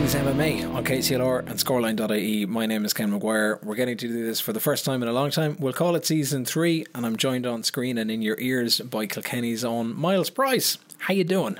things 0.00 0.14
MMA 0.14 0.74
on 0.74 0.82
KCLR 0.82 1.40
and 1.40 1.58
scoreline.ie. 1.58 2.46
My 2.46 2.64
name 2.64 2.86
is 2.86 2.94
Ken 2.94 3.10
McGuire. 3.12 3.62
We're 3.62 3.74
getting 3.74 3.98
to 3.98 4.08
do 4.08 4.24
this 4.24 4.40
for 4.40 4.54
the 4.54 4.60
first 4.60 4.86
time 4.86 5.02
in 5.02 5.10
a 5.10 5.12
long 5.12 5.30
time. 5.30 5.58
We'll 5.60 5.74
call 5.74 5.94
it 5.94 6.06
season 6.06 6.46
three, 6.46 6.86
and 6.94 7.04
I'm 7.04 7.16
joined 7.16 7.46
on 7.46 7.64
screen 7.64 7.98
and 7.98 8.10
in 8.10 8.22
your 8.22 8.40
ears 8.40 8.80
by 8.80 9.04
Kilkenny's 9.04 9.62
own 9.62 9.94
Miles 9.94 10.30
Price. 10.30 10.78
How 10.96 11.12
you 11.12 11.24
doing? 11.24 11.58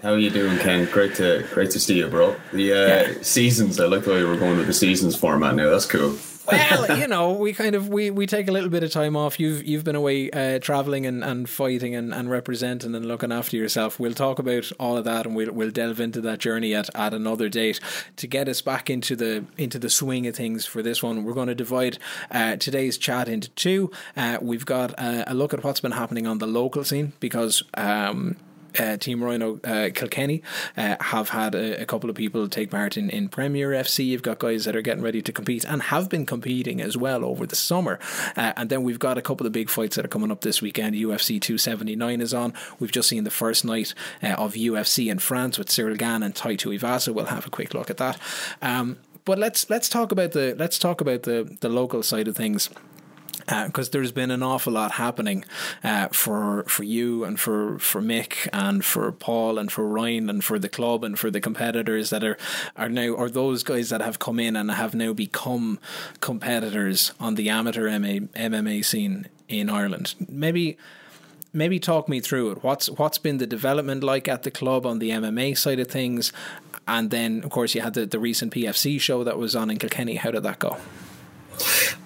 How 0.00 0.12
are 0.12 0.18
you 0.18 0.30
doing, 0.30 0.56
Ken? 0.58 0.86
Great 0.90 1.16
to 1.16 1.46
great 1.52 1.70
to 1.72 1.78
see 1.78 1.98
you, 1.98 2.08
bro. 2.08 2.34
The 2.54 2.72
uh, 2.72 2.86
yeah. 2.86 3.12
seasons. 3.20 3.78
I 3.78 3.84
like 3.84 4.04
the 4.04 4.12
way 4.12 4.24
we're 4.24 4.38
going 4.38 4.56
with 4.56 4.68
the 4.68 4.72
seasons 4.72 5.14
format 5.14 5.54
now. 5.54 5.68
That's 5.68 5.84
cool 5.84 6.16
well, 6.46 6.98
you 6.98 7.08
know, 7.08 7.32
we 7.32 7.52
kind 7.52 7.74
of 7.74 7.88
we, 7.88 8.10
we 8.10 8.26
take 8.26 8.48
a 8.48 8.52
little 8.52 8.68
bit 8.68 8.82
of 8.82 8.90
time 8.90 9.16
off. 9.16 9.38
You've 9.38 9.64
you've 9.64 9.84
been 9.84 9.96
away 9.96 10.30
uh, 10.30 10.58
traveling 10.58 11.06
and, 11.06 11.24
and 11.24 11.48
fighting 11.48 11.94
and, 11.94 12.12
and 12.14 12.30
representing 12.30 12.94
and 12.94 13.06
looking 13.06 13.32
after 13.32 13.56
yourself. 13.56 13.98
We'll 13.98 14.14
talk 14.14 14.38
about 14.38 14.70
all 14.78 14.96
of 14.96 15.04
that 15.04 15.26
and 15.26 15.34
we'll 15.34 15.52
we'll 15.52 15.70
delve 15.70 16.00
into 16.00 16.20
that 16.22 16.38
journey 16.38 16.74
at, 16.74 16.88
at 16.94 17.14
another 17.14 17.48
date 17.48 17.80
to 18.16 18.26
get 18.26 18.48
us 18.48 18.60
back 18.62 18.90
into 18.90 19.16
the 19.16 19.44
into 19.56 19.78
the 19.78 19.90
swing 19.90 20.26
of 20.26 20.36
things 20.36 20.66
for 20.66 20.82
this 20.82 21.02
one. 21.02 21.24
We're 21.24 21.34
going 21.34 21.48
to 21.48 21.54
divide 21.54 21.98
uh, 22.30 22.56
today's 22.56 22.98
chat 22.98 23.28
into 23.28 23.48
two. 23.50 23.90
Uh, 24.16 24.38
we've 24.40 24.66
got 24.66 24.94
a 24.98 25.34
look 25.34 25.54
at 25.54 25.64
what's 25.64 25.80
been 25.80 25.92
happening 25.92 26.26
on 26.26 26.38
the 26.38 26.46
local 26.46 26.84
scene 26.84 27.12
because 27.20 27.62
um, 27.74 28.36
uh, 28.78 28.96
Team 28.96 29.22
Rhino 29.22 29.60
uh, 29.64 29.90
Kilkenny 29.94 30.42
uh, 30.76 30.96
have 31.00 31.30
had 31.30 31.54
a, 31.54 31.82
a, 31.82 31.86
couple 31.86 32.10
of 32.10 32.16
people 32.16 32.48
take 32.48 32.70
part 32.70 32.96
in, 32.96 33.10
in 33.10 33.28
Premier 33.28 33.70
FC. 33.70 34.06
You've 34.06 34.22
got 34.22 34.38
guys 34.38 34.64
that 34.64 34.76
are 34.76 34.82
getting 34.82 35.02
ready 35.02 35.22
to 35.22 35.32
compete 35.32 35.64
and 35.64 35.82
have 35.82 36.08
been 36.08 36.26
competing 36.26 36.80
as 36.80 36.96
well 36.96 37.24
over 37.24 37.46
the 37.46 37.56
summer. 37.56 37.98
Uh, 38.36 38.52
and 38.56 38.70
then 38.70 38.82
we've 38.82 38.98
got 38.98 39.18
a 39.18 39.22
couple 39.22 39.46
of 39.46 39.52
big 39.52 39.70
fights 39.70 39.96
that 39.96 40.04
are 40.04 40.08
coming 40.08 40.30
up 40.30 40.40
this 40.40 40.60
weekend. 40.60 40.94
UFC 40.94 41.40
279 41.40 42.20
is 42.20 42.34
on. 42.34 42.52
We've 42.78 42.92
just 42.92 43.08
seen 43.08 43.24
the 43.24 43.30
first 43.30 43.64
night 43.64 43.94
uh, 44.22 44.34
of 44.38 44.54
UFC 44.54 45.10
in 45.10 45.18
France 45.18 45.58
with 45.58 45.68
Ciryl 45.68 45.98
Gane 45.98 46.22
and 46.22 46.34
Tai 46.34 46.56
Tuivasa. 46.56 47.14
We'll 47.14 47.26
have 47.26 47.46
a 47.46 47.50
quick 47.50 47.74
look 47.74 47.90
at 47.90 47.96
that. 47.98 48.18
Um, 48.62 48.98
but 49.24 49.38
let's 49.38 49.68
let's 49.68 49.88
talk 49.88 50.12
about 50.12 50.32
the 50.32 50.54
let's 50.56 50.78
talk 50.78 51.00
about 51.00 51.24
the 51.24 51.56
the 51.60 51.68
local 51.68 52.02
side 52.02 52.28
of 52.28 52.36
things 52.36 52.70
because 53.46 53.88
uh, 53.88 53.92
there's 53.92 54.12
been 54.12 54.30
an 54.30 54.42
awful 54.42 54.72
lot 54.72 54.92
happening 54.92 55.44
uh, 55.84 56.08
for 56.08 56.64
for 56.64 56.82
you 56.82 57.24
and 57.24 57.38
for 57.38 57.78
for 57.78 58.00
Mick 58.00 58.48
and 58.52 58.84
for 58.84 59.10
Paul 59.12 59.58
and 59.58 59.70
for 59.70 59.86
Ryan 59.86 60.28
and 60.28 60.44
for 60.44 60.58
the 60.58 60.68
club 60.68 61.04
and 61.04 61.18
for 61.18 61.30
the 61.30 61.40
competitors 61.40 62.10
that 62.10 62.24
are 62.24 62.36
are 62.76 62.88
now 62.88 63.10
or 63.10 63.30
those 63.30 63.62
guys 63.62 63.90
that 63.90 64.00
have 64.00 64.18
come 64.18 64.40
in 64.40 64.56
and 64.56 64.70
have 64.70 64.94
now 64.94 65.12
become 65.12 65.78
competitors 66.20 67.12
on 67.20 67.36
the 67.36 67.48
amateur 67.48 67.88
MMA, 67.88 68.28
MMA 68.30 68.84
scene 68.84 69.28
in 69.48 69.70
Ireland. 69.70 70.14
Maybe 70.28 70.76
maybe 71.52 71.78
talk 71.78 72.08
me 72.08 72.20
through 72.20 72.52
it. 72.52 72.62
What's 72.62 72.90
what's 72.90 73.18
been 73.18 73.38
the 73.38 73.46
development 73.46 74.02
like 74.02 74.28
at 74.28 74.42
the 74.42 74.50
club 74.50 74.84
on 74.86 74.98
the 74.98 75.10
MMA 75.10 75.56
side 75.56 75.80
of 75.80 75.88
things, 75.88 76.32
and 76.86 77.10
then 77.10 77.42
of 77.44 77.50
course 77.50 77.74
you 77.74 77.80
had 77.80 77.94
the, 77.94 78.06
the 78.06 78.18
recent 78.18 78.52
PFC 78.52 79.00
show 79.00 79.24
that 79.24 79.38
was 79.38 79.54
on 79.54 79.70
in 79.70 79.78
Kilkenny. 79.78 80.16
How 80.16 80.30
did 80.30 80.42
that 80.42 80.58
go? 80.58 80.76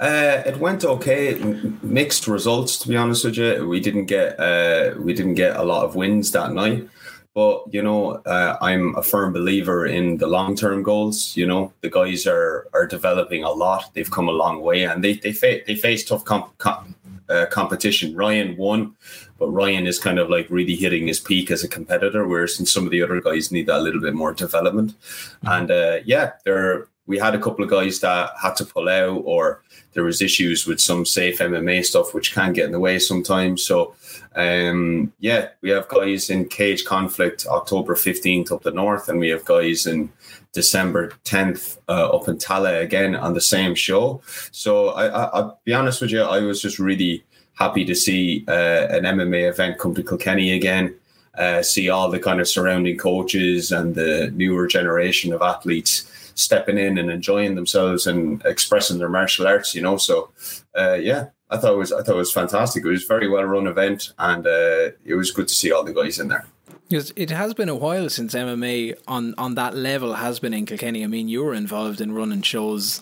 Uh, 0.01 0.43
it 0.47 0.56
went 0.59 0.84
okay. 0.84 1.39
Mixed 1.83 2.27
results, 2.27 2.79
to 2.79 2.89
be 2.89 2.97
honest 2.97 3.25
with 3.25 3.37
you. 3.37 3.69
We 3.69 3.81
didn't 3.81 4.07
get 4.07 4.39
uh, 4.39 4.95
we 4.98 5.12
didn't 5.15 5.34
get 5.34 5.57
a 5.57 5.62
lot 5.62 5.84
of 5.84 5.95
wins 5.95 6.33
that 6.33 6.53
night. 6.53 6.89
But 7.34 7.73
you 7.73 7.83
know, 7.83 8.17
uh, 8.27 8.57
I'm 8.61 8.97
a 8.97 9.03
firm 9.03 9.33
believer 9.33 9.87
in 9.87 10.17
the 10.17 10.27
long 10.27 10.57
term 10.57 10.83
goals. 10.83 11.37
You 11.37 11.47
know, 11.47 11.73
the 11.81 11.91
guys 11.91 12.27
are 12.27 12.67
are 12.73 12.87
developing 12.87 13.45
a 13.45 13.51
lot. 13.51 13.92
They've 13.95 14.11
come 14.11 14.29
a 14.29 14.33
long 14.33 14.62
way, 14.62 14.84
and 14.84 15.05
they 15.05 15.15
they 15.15 15.33
fa- 15.33 15.61
they 15.67 15.77
face 15.77 16.05
tough 16.05 16.25
comp- 16.25 16.59
comp- 16.59 16.97
uh, 17.29 17.47
competition. 17.47 18.17
Ryan 18.17 18.57
won, 18.57 18.97
but 19.39 19.48
Ryan 19.48 19.87
is 19.87 19.98
kind 19.98 20.19
of 20.19 20.29
like 20.29 20.51
really 20.51 20.75
hitting 20.75 21.07
his 21.07 21.20
peak 21.20 21.51
as 21.53 21.62
a 21.62 21.69
competitor, 21.69 22.27
whereas 22.27 22.69
some 22.69 22.85
of 22.85 22.91
the 22.91 23.03
other 23.03 23.20
guys 23.20 23.53
need 23.53 23.69
a 23.69 23.81
little 23.81 24.01
bit 24.01 24.14
more 24.14 24.33
development. 24.33 24.95
Mm-hmm. 24.98 25.48
And 25.48 25.70
uh, 25.70 25.98
yeah, 26.05 26.33
they're 26.45 26.89
we 27.11 27.19
had 27.19 27.34
a 27.34 27.41
couple 27.41 27.64
of 27.64 27.70
guys 27.70 27.98
that 27.98 28.30
had 28.40 28.55
to 28.55 28.64
pull 28.64 28.89
out 28.89 29.20
or 29.24 29.62
there 29.95 30.05
was 30.05 30.23
issues 30.23 30.64
with 30.64 30.80
some 30.80 31.05
safe 31.05 31.40
MMA 31.40 31.85
stuff 31.85 32.14
which 32.14 32.33
can 32.33 32.52
get 32.52 32.67
in 32.67 32.70
the 32.70 32.79
way 32.79 33.01
sometimes. 33.01 33.64
So 33.64 33.96
um, 34.36 35.12
yeah, 35.18 35.48
we 35.61 35.70
have 35.70 35.89
guys 35.89 36.30
in 36.30 36.45
cage 36.45 36.85
conflict 36.85 37.46
October 37.48 37.96
15th 37.96 38.52
up 38.52 38.62
the 38.62 38.70
north 38.70 39.08
and 39.08 39.18
we 39.18 39.30
have 39.30 39.45
guys 39.45 39.89
in 39.89 40.12
December 40.52 41.11
10th 41.24 41.79
uh, 41.89 42.11
up 42.17 42.29
in 42.29 42.36
Tallaght 42.36 42.80
again 42.80 43.17
on 43.17 43.35
the 43.35 43.40
same 43.40 43.74
show. 43.74 44.23
So 44.52 44.90
I, 44.90 45.06
I, 45.06 45.40
will 45.40 45.58
be 45.64 45.74
honest 45.74 46.01
with 46.01 46.12
you, 46.12 46.23
I 46.23 46.39
was 46.39 46.62
just 46.62 46.79
really 46.79 47.24
happy 47.55 47.85
to 47.86 47.95
see 47.96 48.45
uh, 48.46 48.86
an 48.96 49.02
MMA 49.02 49.51
event 49.51 49.80
come 49.80 49.96
to 49.96 50.05
Kilkenny 50.05 50.52
again. 50.52 50.95
Uh, 51.36 51.62
see 51.62 51.89
all 51.89 52.08
the 52.08 52.20
kind 52.20 52.40
of 52.40 52.46
surrounding 52.46 52.98
coaches 52.98 53.73
and 53.73 53.96
the 53.96 54.30
newer 54.35 54.68
generation 54.68 55.33
of 55.33 55.42
athletes 55.42 56.08
stepping 56.40 56.78
in 56.78 56.98
and 56.98 57.11
enjoying 57.11 57.55
themselves 57.55 58.06
and 58.06 58.42
expressing 58.45 58.98
their 58.98 59.08
martial 59.08 59.46
arts. 59.46 59.74
You 59.74 59.83
know, 59.83 59.96
so 59.96 60.30
uh, 60.77 60.95
yeah, 60.95 61.27
I 61.51 61.56
thought 61.56 61.74
it 61.74 61.78
was 61.78 61.92
I 61.92 62.02
thought 62.02 62.14
it 62.14 62.27
was 62.27 62.33
fantastic. 62.33 62.84
It 62.84 62.89
was 62.89 63.05
a 63.05 63.08
very 63.08 63.28
well 63.28 63.45
run 63.45 63.67
event, 63.67 64.12
and 64.18 64.46
uh, 64.46 64.90
it 65.05 65.14
was 65.14 65.30
good 65.30 65.48
to 65.48 65.55
see 65.55 65.73
all 65.73 65.84
the 65.84 65.95
guys 65.95 66.18
in 66.18 66.29
there. 66.29 66.46
It 66.92 67.30
has 67.30 67.55
been 67.55 67.68
a 67.68 67.77
while 67.77 68.11
since 68.11 68.34
MMA 68.34 68.98
on 69.06 69.34
on 69.39 69.55
that 69.55 69.77
level 69.77 70.14
has 70.14 70.40
been 70.40 70.52
in 70.55 70.67
Kilkenny. 70.67 71.05
I 71.05 71.06
mean, 71.06 71.29
you 71.29 71.45
were 71.45 71.55
involved 71.55 72.00
in 72.00 72.12
running 72.12 72.42
shows 72.42 73.00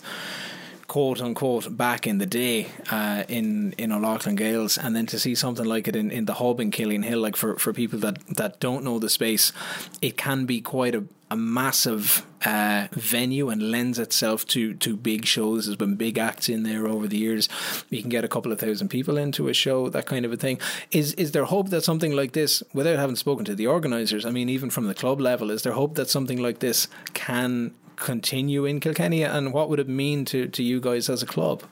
quote 0.89 1.21
unquote 1.21 1.77
back 1.77 2.05
in 2.05 2.17
the 2.17 2.25
day 2.25 2.67
uh, 2.91 3.23
in 3.29 3.73
in 3.77 3.91
O'Loughlin 3.93 4.35
Gaels, 4.35 4.77
and 4.77 4.93
then 4.93 5.05
to 5.05 5.17
see 5.17 5.35
something 5.35 5.65
like 5.65 5.87
it 5.87 5.95
in, 5.95 6.11
in 6.11 6.25
the 6.25 6.33
hub 6.33 6.59
in 6.59 6.71
Cillin 6.71 7.05
Hill, 7.05 7.21
like 7.21 7.37
for, 7.37 7.57
for 7.57 7.71
people 7.71 7.99
that, 7.99 8.17
that 8.35 8.59
don't 8.59 8.83
know 8.83 8.99
the 8.99 9.09
space, 9.09 9.53
it 10.01 10.17
can 10.17 10.45
be 10.45 10.59
quite 10.59 10.95
a, 10.95 11.03
a 11.31 11.37
massive 11.37 12.25
uh, 12.43 12.87
venue 12.91 13.49
and 13.49 13.71
lends 13.71 13.99
itself 13.99 14.45
to 14.47 14.73
to 14.73 14.97
big 14.97 15.25
shows. 15.25 15.65
There's 15.65 15.77
been 15.77 15.95
big 15.95 16.17
acts 16.17 16.49
in 16.49 16.63
there 16.63 16.87
over 16.87 17.07
the 17.07 17.17
years. 17.17 17.47
You 17.89 18.01
can 18.01 18.09
get 18.09 18.23
a 18.23 18.27
couple 18.27 18.51
of 18.51 18.59
thousand 18.59 18.89
people 18.89 19.17
into 19.17 19.47
a 19.47 19.53
show, 19.53 19.89
that 19.89 20.05
kind 20.05 20.25
of 20.25 20.33
a 20.33 20.37
thing. 20.37 20.59
Is 20.91 21.13
is 21.13 21.31
there 21.31 21.45
hope 21.45 21.69
that 21.69 21.83
something 21.83 22.15
like 22.15 22.31
this, 22.31 22.63
without 22.73 22.97
having 22.97 23.15
spoken 23.15 23.45
to 23.45 23.55
the 23.55 23.67
organisers, 23.67 24.25
I 24.25 24.31
mean, 24.31 24.49
even 24.49 24.69
from 24.69 24.87
the 24.87 24.95
club 24.95 25.21
level, 25.21 25.51
is 25.51 25.61
there 25.61 25.73
hope 25.73 25.95
that 25.95 26.09
something 26.09 26.41
like 26.41 26.59
this 26.59 26.87
can 27.13 27.71
continue 27.99 28.65
in 28.65 28.79
Kilkenny, 28.79 29.23
and 29.23 29.53
what 29.53 29.69
would 29.69 29.79
it 29.79 29.87
mean 29.87 30.25
to, 30.25 30.47
to 30.47 30.63
you 30.63 30.79
guys 30.79 31.09
as 31.09 31.21
a 31.21 31.25
club? 31.25 31.63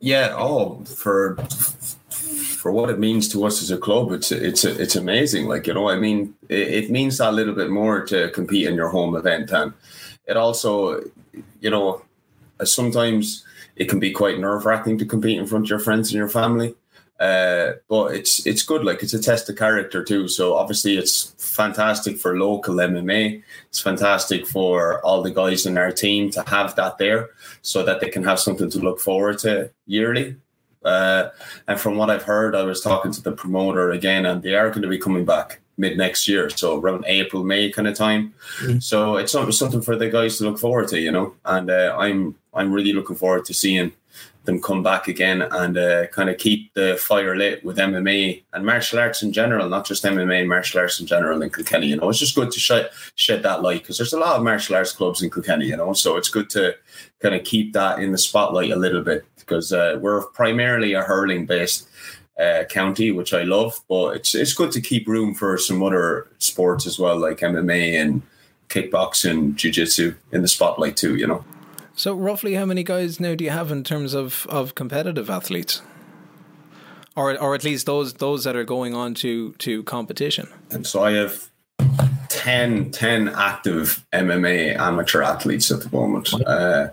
Yeah, 0.00 0.34
oh, 0.36 0.84
for 0.84 1.36
for 2.64 2.72
what 2.72 2.90
it 2.90 2.98
means 2.98 3.28
to 3.28 3.44
us 3.44 3.62
as 3.62 3.70
a 3.70 3.78
club, 3.78 4.12
it's 4.12 4.32
it's 4.32 4.64
it's 4.64 4.96
amazing. 4.96 5.46
Like 5.46 5.66
you 5.66 5.74
know, 5.74 5.88
I 5.88 5.96
mean, 5.96 6.34
it, 6.48 6.84
it 6.84 6.90
means 6.90 7.18
that 7.18 7.34
little 7.34 7.54
bit 7.54 7.70
more 7.70 8.04
to 8.06 8.30
compete 8.30 8.66
in 8.66 8.74
your 8.74 8.88
home 8.88 9.16
event, 9.16 9.50
and 9.50 9.72
it 10.26 10.36
also, 10.36 11.00
you 11.60 11.70
know, 11.70 12.02
sometimes 12.62 13.44
it 13.76 13.88
can 13.88 13.98
be 13.98 14.10
quite 14.10 14.38
nerve 14.38 14.66
wracking 14.66 14.98
to 14.98 15.06
compete 15.06 15.38
in 15.38 15.46
front 15.46 15.66
of 15.66 15.70
your 15.70 15.78
friends 15.78 16.10
and 16.10 16.16
your 16.16 16.28
family. 16.28 16.74
Uh, 17.20 17.74
but 17.88 18.14
it's 18.14 18.44
it's 18.46 18.62
good. 18.62 18.84
Like 18.84 19.02
it's 19.02 19.14
a 19.14 19.22
test 19.22 19.48
of 19.48 19.56
character 19.56 20.02
too. 20.02 20.26
So 20.26 20.54
obviously 20.54 20.96
it's 20.96 21.34
fantastic 21.38 22.18
for 22.18 22.36
local 22.36 22.74
MMA. 22.74 23.42
It's 23.68 23.80
fantastic 23.80 24.46
for 24.46 25.04
all 25.04 25.22
the 25.22 25.30
guys 25.30 25.64
in 25.64 25.78
our 25.78 25.92
team 25.92 26.30
to 26.32 26.42
have 26.48 26.74
that 26.74 26.98
there, 26.98 27.30
so 27.62 27.84
that 27.84 28.00
they 28.00 28.08
can 28.08 28.24
have 28.24 28.40
something 28.40 28.68
to 28.70 28.78
look 28.80 29.00
forward 29.00 29.38
to 29.40 29.70
yearly. 29.86 30.36
Uh, 30.84 31.30
and 31.66 31.80
from 31.80 31.96
what 31.96 32.10
I've 32.10 32.24
heard, 32.24 32.54
I 32.54 32.62
was 32.62 32.82
talking 32.82 33.12
to 33.12 33.22
the 33.22 33.32
promoter 33.32 33.90
again, 33.90 34.26
and 34.26 34.42
they 34.42 34.54
are 34.54 34.68
going 34.68 34.82
to 34.82 34.88
be 34.88 34.98
coming 34.98 35.24
back 35.24 35.60
mid 35.76 35.96
next 35.96 36.28
year, 36.28 36.50
so 36.50 36.78
around 36.80 37.04
April, 37.06 37.44
May 37.44 37.70
kind 37.70 37.88
of 37.88 37.96
time. 37.96 38.34
Mm-hmm. 38.60 38.78
So 38.78 39.16
it's 39.16 39.32
something 39.32 39.82
for 39.82 39.96
the 39.96 40.10
guys 40.10 40.38
to 40.38 40.44
look 40.44 40.58
forward 40.58 40.88
to, 40.88 41.00
you 41.00 41.10
know. 41.10 41.34
And 41.44 41.70
uh, 41.70 41.96
I'm 41.98 42.36
I'm 42.52 42.72
really 42.72 42.92
looking 42.92 43.16
forward 43.16 43.44
to 43.46 43.54
seeing 43.54 43.92
them 44.44 44.60
come 44.60 44.82
back 44.82 45.08
again 45.08 45.42
and 45.42 45.76
uh, 45.78 46.06
kind 46.08 46.28
of 46.28 46.38
keep 46.38 46.72
the 46.74 46.96
fire 47.00 47.34
lit 47.34 47.64
with 47.64 47.78
MMA 47.78 48.42
and 48.52 48.66
martial 48.66 48.98
arts 48.98 49.22
in 49.22 49.32
general, 49.32 49.68
not 49.68 49.86
just 49.86 50.04
MMA, 50.04 50.46
martial 50.46 50.80
arts 50.80 51.00
in 51.00 51.06
general 51.06 51.42
in 51.42 51.50
Kilkenny. 51.50 51.88
You 51.88 51.96
know, 51.96 52.08
it's 52.10 52.18
just 52.18 52.34
good 52.34 52.50
to 52.50 52.60
shed, 52.60 52.90
shed 53.14 53.42
that 53.42 53.62
light 53.62 53.82
because 53.82 53.96
there's 53.96 54.12
a 54.12 54.18
lot 54.18 54.36
of 54.36 54.42
martial 54.42 54.76
arts 54.76 54.92
clubs 54.92 55.22
in 55.22 55.30
Kilkenny, 55.30 55.66
you 55.66 55.76
know, 55.76 55.92
so 55.92 56.16
it's 56.16 56.28
good 56.28 56.50
to 56.50 56.74
kind 57.20 57.34
of 57.34 57.44
keep 57.44 57.72
that 57.72 57.98
in 58.00 58.12
the 58.12 58.18
spotlight 58.18 58.70
a 58.70 58.76
little 58.76 59.02
bit 59.02 59.24
because 59.36 59.72
uh, 59.72 59.98
we're 60.00 60.22
primarily 60.28 60.92
a 60.92 61.02
hurling 61.02 61.46
based 61.46 61.88
uh, 62.38 62.64
county, 62.68 63.12
which 63.12 63.32
I 63.32 63.44
love, 63.44 63.80
but 63.88 64.16
it's, 64.16 64.34
it's 64.34 64.52
good 64.52 64.72
to 64.72 64.80
keep 64.80 65.06
room 65.06 65.34
for 65.34 65.56
some 65.56 65.82
other 65.82 66.28
sports 66.38 66.86
as 66.86 66.98
well, 66.98 67.16
like 67.16 67.38
MMA 67.38 68.00
and 68.00 68.22
kickboxing, 68.68 69.54
jiu 69.54 69.70
jitsu 69.70 70.14
in 70.32 70.42
the 70.42 70.48
spotlight 70.48 70.96
too, 70.96 71.16
you 71.16 71.26
know. 71.26 71.44
So, 72.04 72.12
roughly, 72.12 72.52
how 72.52 72.66
many 72.66 72.82
guys 72.82 73.18
now 73.18 73.34
do 73.34 73.44
you 73.44 73.50
have 73.50 73.70
in 73.70 73.82
terms 73.82 74.12
of, 74.12 74.46
of 74.50 74.74
competitive 74.74 75.30
athletes, 75.30 75.80
or 77.16 77.34
or 77.40 77.54
at 77.54 77.64
least 77.64 77.86
those 77.86 78.12
those 78.12 78.44
that 78.44 78.54
are 78.56 78.62
going 78.62 78.94
on 78.94 79.14
to 79.14 79.52
to 79.52 79.82
competition? 79.84 80.50
And 80.70 80.86
so 80.86 81.02
I 81.02 81.12
have 81.12 81.48
10, 82.28 82.90
10 82.90 83.28
active 83.30 84.04
MMA 84.12 84.78
amateur 84.78 85.22
athletes 85.22 85.70
at 85.70 85.80
the 85.80 85.96
moment. 85.96 86.28
Uh, 86.46 86.88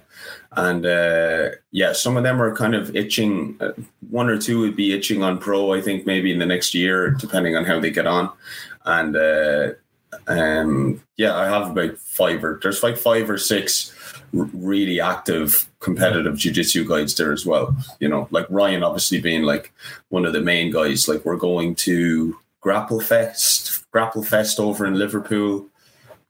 and 0.53 0.85
uh, 0.85 1.49
yeah, 1.71 1.91
some 1.91 2.15
of 2.15 2.23
them 2.23 2.41
are 2.41 2.55
kind 2.55 2.73
of 2.73 2.95
itching. 2.95 3.57
Uh, 3.59 3.73
one 4.11 4.29
or 4.29 4.37
two 4.37 4.61
would 4.61 4.77
be 4.77 4.93
itching 4.93 5.23
on 5.23 5.39
pro. 5.39 5.73
I 5.73 5.81
think 5.81 6.05
maybe 6.05 6.31
in 6.31 6.39
the 6.39 6.45
next 6.45 6.73
year, 6.73 7.11
depending 7.11 7.57
on 7.57 7.65
how 7.65 7.81
they 7.81 7.91
get 7.91 8.07
on. 8.07 8.29
And 8.85 9.17
uh, 9.17 9.71
um, 10.27 11.03
yeah, 11.17 11.35
I 11.35 11.47
have 11.47 11.69
about 11.69 11.97
five 11.97 12.45
or 12.45 12.61
there's 12.63 12.81
like 12.81 12.95
five 12.95 13.29
or 13.29 13.37
six 13.37 13.93
really 14.33 14.99
active 15.01 15.69
competitive 15.79 16.37
jiu-jitsu 16.37 16.87
guides 16.87 17.15
there 17.15 17.33
as 17.33 17.45
well. 17.45 17.75
You 17.99 18.09
know 18.09 18.27
like 18.31 18.47
ryan 18.49 18.83
obviously 18.83 19.19
being 19.19 19.43
like 19.43 19.73
one 20.09 20.25
of 20.25 20.33
the 20.33 20.41
main 20.41 20.71
guys 20.71 21.07
like 21.07 21.25
we're 21.25 21.35
going 21.35 21.75
to 21.75 22.37
Grapplefest 22.61 23.85
grapple 23.91 24.23
fest 24.23 24.59
over 24.59 24.85
in 24.85 24.93
liverpool 24.93 25.65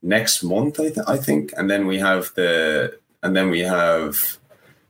next 0.02 0.42
month 0.42 0.80
i, 0.80 0.88
th- 0.88 1.06
I 1.06 1.18
think. 1.18 1.52
And 1.56 1.70
then 1.70 1.86
we 1.86 1.98
have 1.98 2.32
the 2.34 2.98
and 3.22 3.36
then 3.36 3.50
we 3.50 3.60
have 3.60 4.38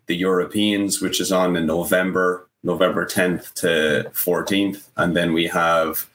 the 0.06 0.14
europeans 0.16 1.00
which 1.00 1.20
is 1.20 1.32
on 1.32 1.56
in 1.56 1.66
november 1.66 2.48
november 2.62 3.04
10th 3.06 3.52
to 3.54 4.08
14th 4.10 4.88
and 4.96 5.16
then 5.16 5.32
we 5.32 5.48
have 5.48 6.08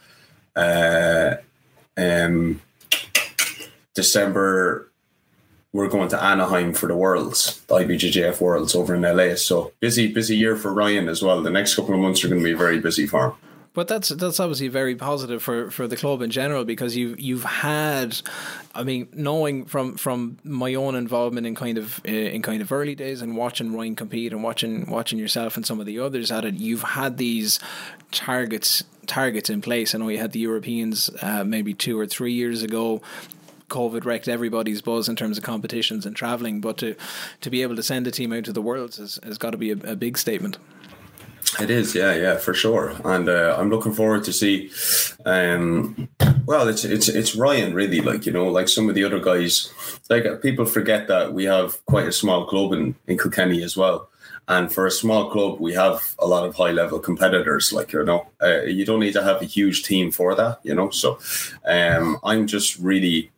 uh 0.56 1.36
um 1.98 2.62
december 3.94 4.90
we're 5.74 5.90
going 5.90 6.10
to 6.10 6.24
Anaheim 6.24 6.74
for 6.74 6.88
the 6.88 6.96
Worlds, 6.96 7.62
the 7.68 7.76
IBJJF 7.76 8.42
Worlds 8.42 8.76
over 8.76 8.96
in 8.96 9.02
LA. 9.02 9.36
So 9.36 9.74
busy, 9.80 10.12
busy 10.12 10.36
year 10.36 10.56
for 10.56 10.74
Ryan 10.74 11.10
as 11.10 11.22
well. 11.22 11.42
The 11.42 11.50
next 11.50 11.76
couple 11.76 11.94
of 11.94 12.00
months 12.00 12.24
are 12.24 12.30
going 12.30 12.42
to 12.42 12.46
be 12.46 12.54
very 12.54 12.80
busy 12.80 13.06
for 13.06 13.28
him. 13.28 13.34
But 13.78 13.88
that's 13.88 14.10
that's 14.10 14.40
obviously 14.40 14.70
very 14.70 14.96
positive 14.96 15.44
for, 15.44 15.70
for 15.70 15.88
the 15.88 15.96
club 15.96 16.24
in 16.24 16.32
general 16.32 16.66
because 16.66 16.96
you've 16.98 17.20
you've 17.20 17.44
had, 17.44 18.20
I 18.74 18.82
mean, 18.84 19.08
knowing 19.14 19.66
from 19.66 19.98
from 19.98 20.40
my 20.44 20.74
own 20.74 20.96
involvement 20.96 21.46
in 21.46 21.54
kind 21.54 21.78
of 21.78 22.02
uh, 22.04 22.10
in 22.10 22.42
kind 22.42 22.64
of 22.64 22.72
early 22.72 22.96
days 22.96 23.22
and 23.22 23.38
watching 23.38 23.76
Ryan 23.76 23.96
compete 23.96 24.34
and 24.34 24.42
watching 24.42 24.90
watching 24.90 25.20
yourself 25.20 25.58
and 25.58 25.64
some 25.64 25.80
of 25.80 25.86
the 25.86 26.00
others 26.00 26.32
at 26.32 26.44
it, 26.44 26.56
you've 26.56 26.82
had 26.82 27.18
these 27.18 27.60
targets 28.10 28.84
targets 29.06 29.48
in 29.48 29.62
place. 29.62 29.94
I 29.94 30.00
know 30.00 30.10
you 30.10 30.18
had 30.18 30.32
the 30.32 30.40
Europeans 30.40 31.12
uh, 31.22 31.44
maybe 31.44 31.76
two 31.76 32.00
or 32.00 32.08
three 32.08 32.34
years 32.34 32.64
ago. 32.64 33.04
COVID 33.70 34.06
wrecked 34.06 34.28
everybody's 34.28 34.82
buzz 34.82 35.10
in 35.10 35.16
terms 35.16 35.38
of 35.38 35.44
competitions 35.44 36.06
and 36.06 36.16
traveling, 36.16 36.62
but 36.62 36.78
to 36.78 36.96
to 37.42 37.50
be 37.50 37.62
able 37.62 37.76
to 37.76 37.84
send 37.84 38.08
a 38.08 38.12
team 38.12 38.34
out 38.34 38.46
to 38.46 38.54
the 38.54 38.62
worlds 38.62 38.98
has, 38.98 39.20
has 39.24 39.38
got 39.38 39.52
to 39.52 39.58
be 39.58 39.72
a, 39.72 39.78
a 39.84 39.96
big 39.96 40.18
statement. 40.18 40.58
It 41.60 41.70
is, 41.70 41.96
yeah, 41.96 42.14
yeah, 42.14 42.38
for 42.38 42.54
sure, 42.54 42.96
and 43.04 43.28
uh, 43.30 43.56
I'm 43.58 43.70
looking 43.70 43.94
forward 43.94 44.24
to 44.26 44.34
see. 44.34 44.70
Um, 45.26 46.10
well, 46.46 46.68
it's 46.68 46.84
it's 46.84 47.08
it's 47.08 47.36
Ryan 47.36 47.74
really, 47.74 48.02
like 48.02 48.26
you 48.26 48.32
know, 48.32 48.48
like 48.48 48.68
some 48.68 48.90
of 48.90 48.96
the 48.96 49.04
other 49.04 49.20
guys. 49.20 49.72
Like 50.10 50.26
uh, 50.26 50.36
people 50.38 50.66
forget 50.66 51.08
that 51.08 51.34
we 51.34 51.46
have 51.46 51.84
quite 51.86 52.08
a 52.08 52.12
small 52.12 52.46
club 52.46 52.74
in 52.74 52.96
in 53.08 53.18
Kilkenny 53.18 53.64
as 53.64 53.76
well, 53.76 54.10
and 54.48 54.72
for 54.72 54.86
a 54.86 54.92
small 54.92 55.30
club, 55.32 55.60
we 55.60 55.74
have 55.74 56.16
a 56.20 56.28
lot 56.28 56.46
of 56.46 56.56
high 56.56 56.72
level 56.72 57.00
competitors. 57.00 57.74
Like 57.74 57.92
you 57.94 58.04
know, 58.04 58.28
uh, 58.42 58.64
you 58.64 58.86
don't 58.86 59.00
need 59.00 59.14
to 59.14 59.24
have 59.24 59.42
a 59.42 59.46
huge 59.46 59.84
team 59.84 60.12
for 60.12 60.36
that, 60.36 60.60
you 60.64 60.76
know. 60.76 60.90
So, 60.90 61.18
um, 61.66 62.18
I'm 62.24 62.46
just 62.46 62.78
really 62.78 63.32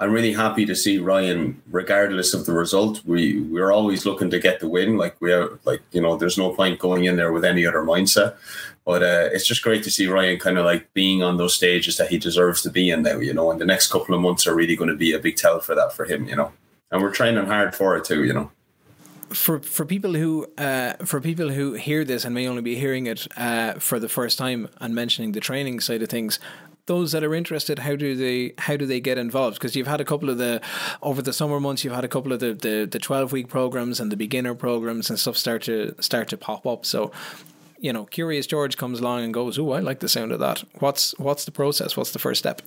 I'm 0.00 0.12
really 0.12 0.32
happy 0.32 0.64
to 0.64 0.76
see 0.76 0.98
Ryan, 0.98 1.60
regardless 1.70 2.32
of 2.32 2.46
the 2.46 2.52
result. 2.52 3.04
We 3.04 3.40
we're 3.40 3.72
always 3.72 4.06
looking 4.06 4.30
to 4.30 4.38
get 4.38 4.60
the 4.60 4.68
win. 4.68 4.96
Like 4.96 5.16
we 5.20 5.32
are, 5.32 5.58
like 5.64 5.82
you 5.90 6.00
know, 6.00 6.16
there's 6.16 6.38
no 6.38 6.50
point 6.50 6.78
going 6.78 7.04
in 7.04 7.16
there 7.16 7.32
with 7.32 7.44
any 7.44 7.66
other 7.66 7.82
mindset. 7.82 8.36
But 8.84 9.02
uh, 9.02 9.28
it's 9.32 9.46
just 9.46 9.62
great 9.62 9.82
to 9.84 9.90
see 9.90 10.06
Ryan 10.06 10.38
kind 10.38 10.56
of 10.56 10.64
like 10.64 10.94
being 10.94 11.22
on 11.22 11.36
those 11.36 11.54
stages 11.54 11.96
that 11.96 12.10
he 12.10 12.18
deserves 12.18 12.62
to 12.62 12.70
be 12.70 12.90
in 12.90 13.02
now. 13.02 13.18
You 13.18 13.34
know, 13.34 13.50
and 13.50 13.60
the 13.60 13.66
next 13.66 13.90
couple 13.90 14.14
of 14.14 14.20
months 14.20 14.46
are 14.46 14.54
really 14.54 14.76
going 14.76 14.90
to 14.90 14.96
be 14.96 15.12
a 15.12 15.18
big 15.18 15.36
tell 15.36 15.58
for 15.58 15.74
that 15.74 15.92
for 15.92 16.04
him. 16.04 16.28
You 16.28 16.36
know, 16.36 16.52
and 16.92 17.02
we're 17.02 17.10
training 17.10 17.46
hard 17.46 17.74
for 17.74 17.96
it 17.96 18.04
too. 18.04 18.22
You 18.22 18.34
know 18.34 18.52
for 19.30 19.60
for 19.60 19.84
people 19.84 20.14
who 20.14 20.46
uh, 20.56 20.94
for 21.04 21.20
people 21.20 21.50
who 21.50 21.74
hear 21.74 22.04
this 22.04 22.24
and 22.24 22.34
may 22.34 22.46
only 22.46 22.62
be 22.62 22.76
hearing 22.76 23.06
it 23.06 23.26
uh, 23.36 23.74
for 23.74 23.98
the 23.98 24.08
first 24.08 24.38
time 24.38 24.68
and 24.80 24.94
mentioning 24.94 25.32
the 25.32 25.40
training 25.40 25.80
side 25.80 26.02
of 26.02 26.08
things, 26.08 26.38
those 26.88 27.12
that 27.12 27.22
are 27.22 27.34
interested, 27.34 27.78
how 27.78 27.94
do 27.94 28.16
they 28.16 28.52
how 28.58 28.76
do 28.76 28.84
they 28.84 29.00
get 29.00 29.16
involved? 29.16 29.56
Because 29.56 29.76
you've 29.76 29.86
had 29.86 30.00
a 30.00 30.04
couple 30.04 30.28
of 30.28 30.38
the 30.38 30.60
over 31.00 31.22
the 31.22 31.32
summer 31.32 31.60
months, 31.60 31.84
you've 31.84 31.94
had 31.94 32.04
a 32.04 32.08
couple 32.08 32.32
of 32.32 32.40
the 32.40 32.52
the, 32.52 32.88
the 32.90 32.98
twelve 32.98 33.30
week 33.30 33.48
programs 33.48 34.00
and 34.00 34.10
the 34.10 34.16
beginner 34.16 34.54
programs 34.54 35.08
and 35.08 35.18
stuff 35.18 35.36
start 35.36 35.62
to 35.62 35.94
start 36.00 36.28
to 36.30 36.36
pop 36.36 36.66
up. 36.66 36.84
So 36.84 37.12
you 37.80 37.92
know, 37.92 38.06
Curious 38.06 38.46
George 38.46 38.76
comes 38.76 38.98
along 38.98 39.22
and 39.22 39.32
goes, 39.32 39.58
"Oh, 39.58 39.70
I 39.70 39.80
like 39.80 40.00
the 40.00 40.08
sound 40.08 40.32
of 40.32 40.40
that." 40.40 40.64
What's 40.80 41.16
what's 41.18 41.44
the 41.44 41.52
process? 41.52 41.96
What's 41.96 42.10
the 42.10 42.18
first 42.18 42.40
step? 42.40 42.60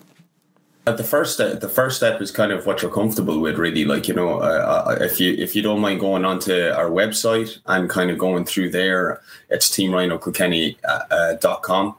Uh, 0.84 0.92
the 0.92 1.04
first 1.04 1.34
step, 1.34 1.60
the 1.60 1.68
first 1.68 1.96
step 1.96 2.20
is 2.20 2.32
kind 2.32 2.50
of 2.50 2.66
what 2.66 2.82
you're 2.82 2.90
comfortable 2.90 3.38
with, 3.38 3.56
really. 3.56 3.84
Like 3.84 4.08
you 4.08 4.14
know, 4.14 4.40
uh, 4.40 4.88
uh 4.88 4.96
if 5.00 5.20
you 5.20 5.32
if 5.34 5.54
you 5.54 5.62
don't 5.62 5.80
mind 5.80 6.00
going 6.00 6.24
onto 6.24 6.52
our 6.52 6.90
website 6.90 7.58
and 7.66 7.88
kind 7.88 8.10
of 8.10 8.18
going 8.18 8.44
through 8.44 8.70
there, 8.70 9.20
it's 9.48 9.70
teamrhinokilkenny.com. 9.70 11.86
Uh, 11.86 11.90
uh, 11.90 11.92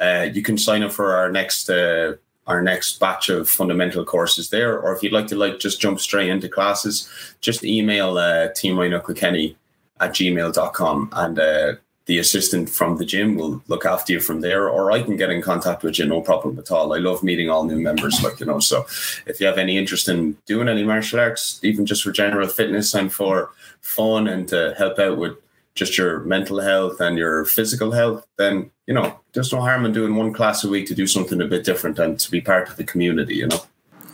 you 0.00 0.42
can 0.42 0.58
sign 0.58 0.82
up 0.82 0.92
for 0.92 1.14
our 1.14 1.30
next 1.30 1.68
uh, 1.68 2.14
our 2.46 2.62
next 2.62 2.98
batch 2.98 3.28
of 3.28 3.48
fundamental 3.48 4.04
courses 4.04 4.50
there. 4.50 4.78
Or 4.78 4.94
if 4.94 5.02
you'd 5.02 5.12
like 5.12 5.28
to 5.28 5.36
like 5.36 5.60
just 5.60 5.80
jump 5.80 6.00
straight 6.00 6.28
into 6.28 6.48
classes, 6.48 7.08
just 7.40 7.64
email 7.64 8.18
uh, 8.18 8.48
Team 8.48 8.78
Rhino 8.78 9.00
Kilkenny 9.00 9.56
at 10.00 10.12
gmail.com 10.12 11.10
and 11.12 11.38
uh, 11.38 11.74
the 12.06 12.18
assistant 12.18 12.68
from 12.68 12.96
the 12.96 13.04
gym 13.04 13.36
will 13.36 13.62
look 13.68 13.84
after 13.84 14.12
you 14.12 14.20
from 14.20 14.40
there. 14.40 14.68
Or 14.68 14.90
I 14.90 15.02
can 15.02 15.16
get 15.16 15.30
in 15.30 15.42
contact 15.42 15.84
with 15.84 15.98
you, 15.98 16.06
no 16.06 16.22
problem 16.22 16.58
at 16.58 16.72
all. 16.72 16.92
I 16.92 16.98
love 16.98 17.22
meeting 17.22 17.48
all 17.48 17.64
new 17.64 17.78
members, 17.78 18.20
like 18.24 18.40
you 18.40 18.46
know. 18.46 18.58
So 18.58 18.84
if 19.26 19.38
you 19.38 19.46
have 19.46 19.58
any 19.58 19.78
interest 19.78 20.08
in 20.08 20.36
doing 20.46 20.68
any 20.68 20.82
martial 20.82 21.20
arts, 21.20 21.60
even 21.62 21.86
just 21.86 22.02
for 22.02 22.10
general 22.10 22.48
fitness 22.48 22.94
and 22.94 23.12
for 23.12 23.50
fun 23.80 24.26
and 24.26 24.48
to 24.48 24.74
help 24.76 24.98
out 24.98 25.18
with 25.18 25.36
just 25.76 25.96
your 25.96 26.20
mental 26.20 26.60
health 26.60 27.00
and 27.00 27.16
your 27.16 27.44
physical 27.44 27.92
health, 27.92 28.26
then 28.38 28.72
you 28.90 28.94
know 28.94 29.20
there's 29.34 29.52
no 29.52 29.60
harm 29.60 29.86
in 29.86 29.92
doing 29.92 30.16
one 30.16 30.32
class 30.32 30.64
a 30.64 30.68
week 30.68 30.88
to 30.88 30.96
do 30.96 31.06
something 31.06 31.40
a 31.40 31.46
bit 31.46 31.64
different 31.64 32.00
and 32.00 32.18
to 32.18 32.28
be 32.28 32.40
part 32.40 32.68
of 32.68 32.76
the 32.76 32.82
community. 32.82 33.36
You 33.36 33.46
know 33.46 33.62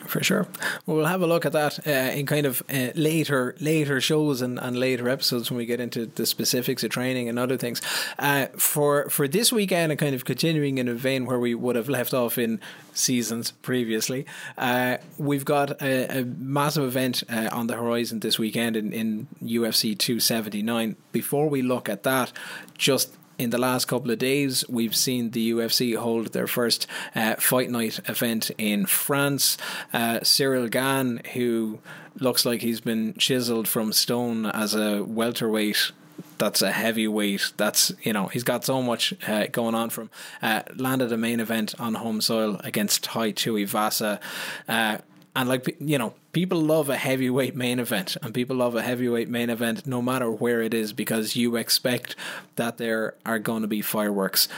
for 0.07 0.23
sure. 0.23 0.47
Well, 0.85 1.07
have 1.07 1.23
a 1.23 1.27
look 1.27 1.45
at 1.45 1.53
that 1.53 1.87
uh, 1.87 1.91
in 1.91 2.27
kind 2.27 2.47
of 2.47 2.63
uh, 2.73 2.91
later 2.95 3.57
later 3.59 4.01
shows 4.01 4.41
and, 4.41 4.59
and 4.59 4.79
later 4.79 5.09
episodes 5.09 5.51
when 5.51 5.59
we 5.59 5.67
get 5.67 5.81
into 5.81 6.07
the 6.07 6.27
specifics 6.27 6.85
of 6.85 6.91
training 6.91 7.29
and 7.29 7.39
other 7.39 7.57
things. 7.57 7.83
Uh, 8.19 8.47
for 8.57 9.09
for 9.09 9.27
this 9.27 9.53
weekend, 9.53 9.93
and 9.93 9.99
kind 9.99 10.15
of 10.15 10.25
continuing 10.25 10.79
in 10.79 10.89
a 10.89 10.95
vein 10.95 11.27
where 11.27 11.39
we 11.39 11.55
would 11.55 11.75
have 11.75 11.89
left 11.89 12.15
off 12.15 12.39
in 12.39 12.61
seasons 12.93 13.51
previously, 13.51 14.27
uh, 14.59 14.99
we've 15.19 15.45
got 15.45 15.83
a, 15.83 16.21
a 16.21 16.25
massive 16.25 16.85
event 16.85 17.23
uh, 17.29 17.49
on 17.51 17.67
the 17.67 17.75
horizon 17.75 18.21
this 18.21 18.39
weekend 18.39 18.77
in, 18.77 18.93
in 18.93 19.27
UFC 19.43 19.99
279. 19.99 20.97
Before 21.13 21.49
we 21.49 21.63
look 21.63 21.89
at 21.89 22.03
that, 22.05 22.33
just 22.79 23.16
in 23.39 23.51
the 23.51 23.59
last 23.59 23.87
couple 23.87 24.11
of 24.11 24.19
days, 24.19 24.65
we've 24.69 24.97
seen 24.97 25.31
the 25.31 25.53
UFC 25.53 25.97
hold 25.97 26.33
their 26.33 26.47
first 26.47 26.87
uh, 27.15 27.35
fight 27.37 27.71
night 27.71 28.01
event 28.09 28.51
in 28.59 28.87
France. 28.87 29.57
Uh, 29.93 30.21
Ciryl 30.21 30.71
Gane, 30.71 31.21
who 31.35 31.79
looks 32.19 32.47
like 32.47 32.63
he's 32.63 32.81
been 32.81 33.15
chiseled 33.15 33.69
from 33.69 33.93
stone 33.93 34.47
as 34.47 34.75
a 34.75 35.03
welterweight 35.05 35.93
that's 36.39 36.63
a 36.63 36.73
heavyweight. 36.73 37.53
That's 37.57 37.93
you 38.03 38.13
know 38.13 38.27
he's 38.27 38.45
got 38.45 38.65
so 38.65 38.83
much 38.83 39.15
uh, 39.27 39.47
going 39.47 39.75
on 39.75 39.91
from 39.91 40.11
uh, 40.43 40.63
landed 40.75 41.13
a 41.13 41.17
main 41.17 41.41
event 41.41 41.75
on 41.79 41.95
home 41.95 42.21
soil 42.21 42.61
against 42.65 43.05
Tai 43.05 43.33
Tuivasa. 43.33 44.21
Uh, 44.69 44.99
and 45.37 45.51
like 45.51 45.77
you 45.79 45.99
know, 45.99 46.15
people 46.33 46.61
love 46.61 46.89
a 46.89 46.97
heavyweight 46.97 47.55
main 47.55 47.79
event, 47.79 48.17
and 48.23 48.33
people 48.33 48.57
love 48.57 48.75
a 48.75 48.83
heavyweight 48.83 49.29
main 49.29 49.51
event 49.51 49.87
no 49.87 50.01
matter 50.01 50.31
where 50.31 50.63
it 50.63 50.73
is 50.73 50.95
because 50.95 51.37
you 51.37 51.57
expect 51.57 52.17
that 52.57 52.79
there 52.79 53.15
are 53.27 53.39
going 53.39 53.61
to 53.61 53.69
be 53.69 53.83
fireworks. 53.83 54.49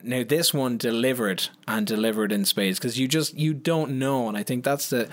Now 0.00 0.22
this 0.22 0.54
one 0.54 0.78
delivered 0.78 1.48
and 1.66 1.84
delivered 1.84 2.30
in 2.30 2.44
spades 2.44 2.78
because 2.78 2.98
you 3.00 3.08
just 3.08 3.34
you 3.34 3.52
don't 3.52 3.98
know, 3.98 4.28
and 4.28 4.36
I 4.38 4.44
think 4.44 4.64
that's 4.64 4.88
the 4.90 5.08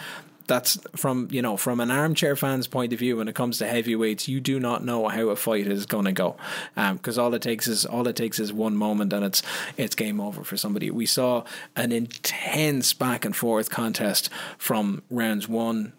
that's 0.47 0.79
from 0.95 1.27
you 1.31 1.41
know 1.41 1.57
from 1.57 1.79
an 1.79 1.91
armchair 1.91 2.35
fan's 2.35 2.67
point 2.67 2.93
of 2.93 2.99
view 2.99 3.17
when 3.17 3.27
it 3.27 3.35
comes 3.35 3.57
to 3.57 3.67
heavyweights 3.67 4.27
you 4.27 4.39
do 4.39 4.59
not 4.59 4.83
know 4.83 5.07
how 5.07 5.29
a 5.29 5.35
fight 5.35 5.67
is 5.67 5.85
going 5.85 6.05
to 6.05 6.11
go. 6.11 6.35
Because 6.75 7.17
um, 7.17 7.25
all 7.25 7.33
it 7.33 7.41
takes 7.41 7.67
is 7.67 7.85
all 7.85 8.07
it 8.07 8.15
takes 8.15 8.39
is 8.39 8.53
one 8.53 8.75
moment 8.75 9.13
and 9.13 9.25
it's 9.25 9.41
it's 9.77 9.95
game 9.95 10.19
over 10.19 10.43
for 10.43 10.57
somebody. 10.57 10.91
We 10.91 11.05
saw 11.05 11.43
an 11.75 11.91
intense 11.91 12.93
back 12.93 13.25
and 13.25 13.35
forth 13.35 13.69
contest 13.69 14.29
from 14.57 15.03
rounds 15.09 15.47
one 15.47 15.93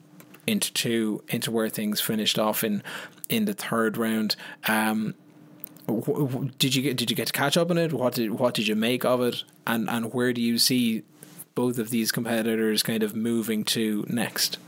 into 0.47 0.73
two 0.73 1.23
into 1.29 1.51
where 1.51 1.69
things 1.69 2.01
finished 2.01 2.39
off 2.39 2.63
in 2.63 2.83
in 3.29 3.45
the 3.45 3.55
third 3.55 3.97
round. 3.97 4.37
Um, 4.69 5.15
did 6.59 6.75
you 6.75 6.83
get 6.83 6.97
did 6.97 7.11
you 7.11 7.17
get 7.17 7.29
to 7.29 7.33
catch 7.33 7.57
up 7.57 7.71
on 7.71 7.79
it? 7.79 7.93
What 7.93 8.15
did 8.15 8.33
what 8.33 8.55
did 8.55 8.67
you 8.67 8.77
make 8.77 9.05
of 9.05 9.21
it? 9.21 9.45
And 9.67 9.89
and 9.89 10.13
where 10.13 10.33
do 10.33 10.41
you 10.41 10.59
see 10.59 11.03
both 11.57 11.79
of 11.79 11.91
these 11.91 12.13
competitors 12.13 12.85
kind 12.85 13.03
of 13.03 13.17
moving 13.17 13.65
to 13.65 14.05
next? 14.09 14.59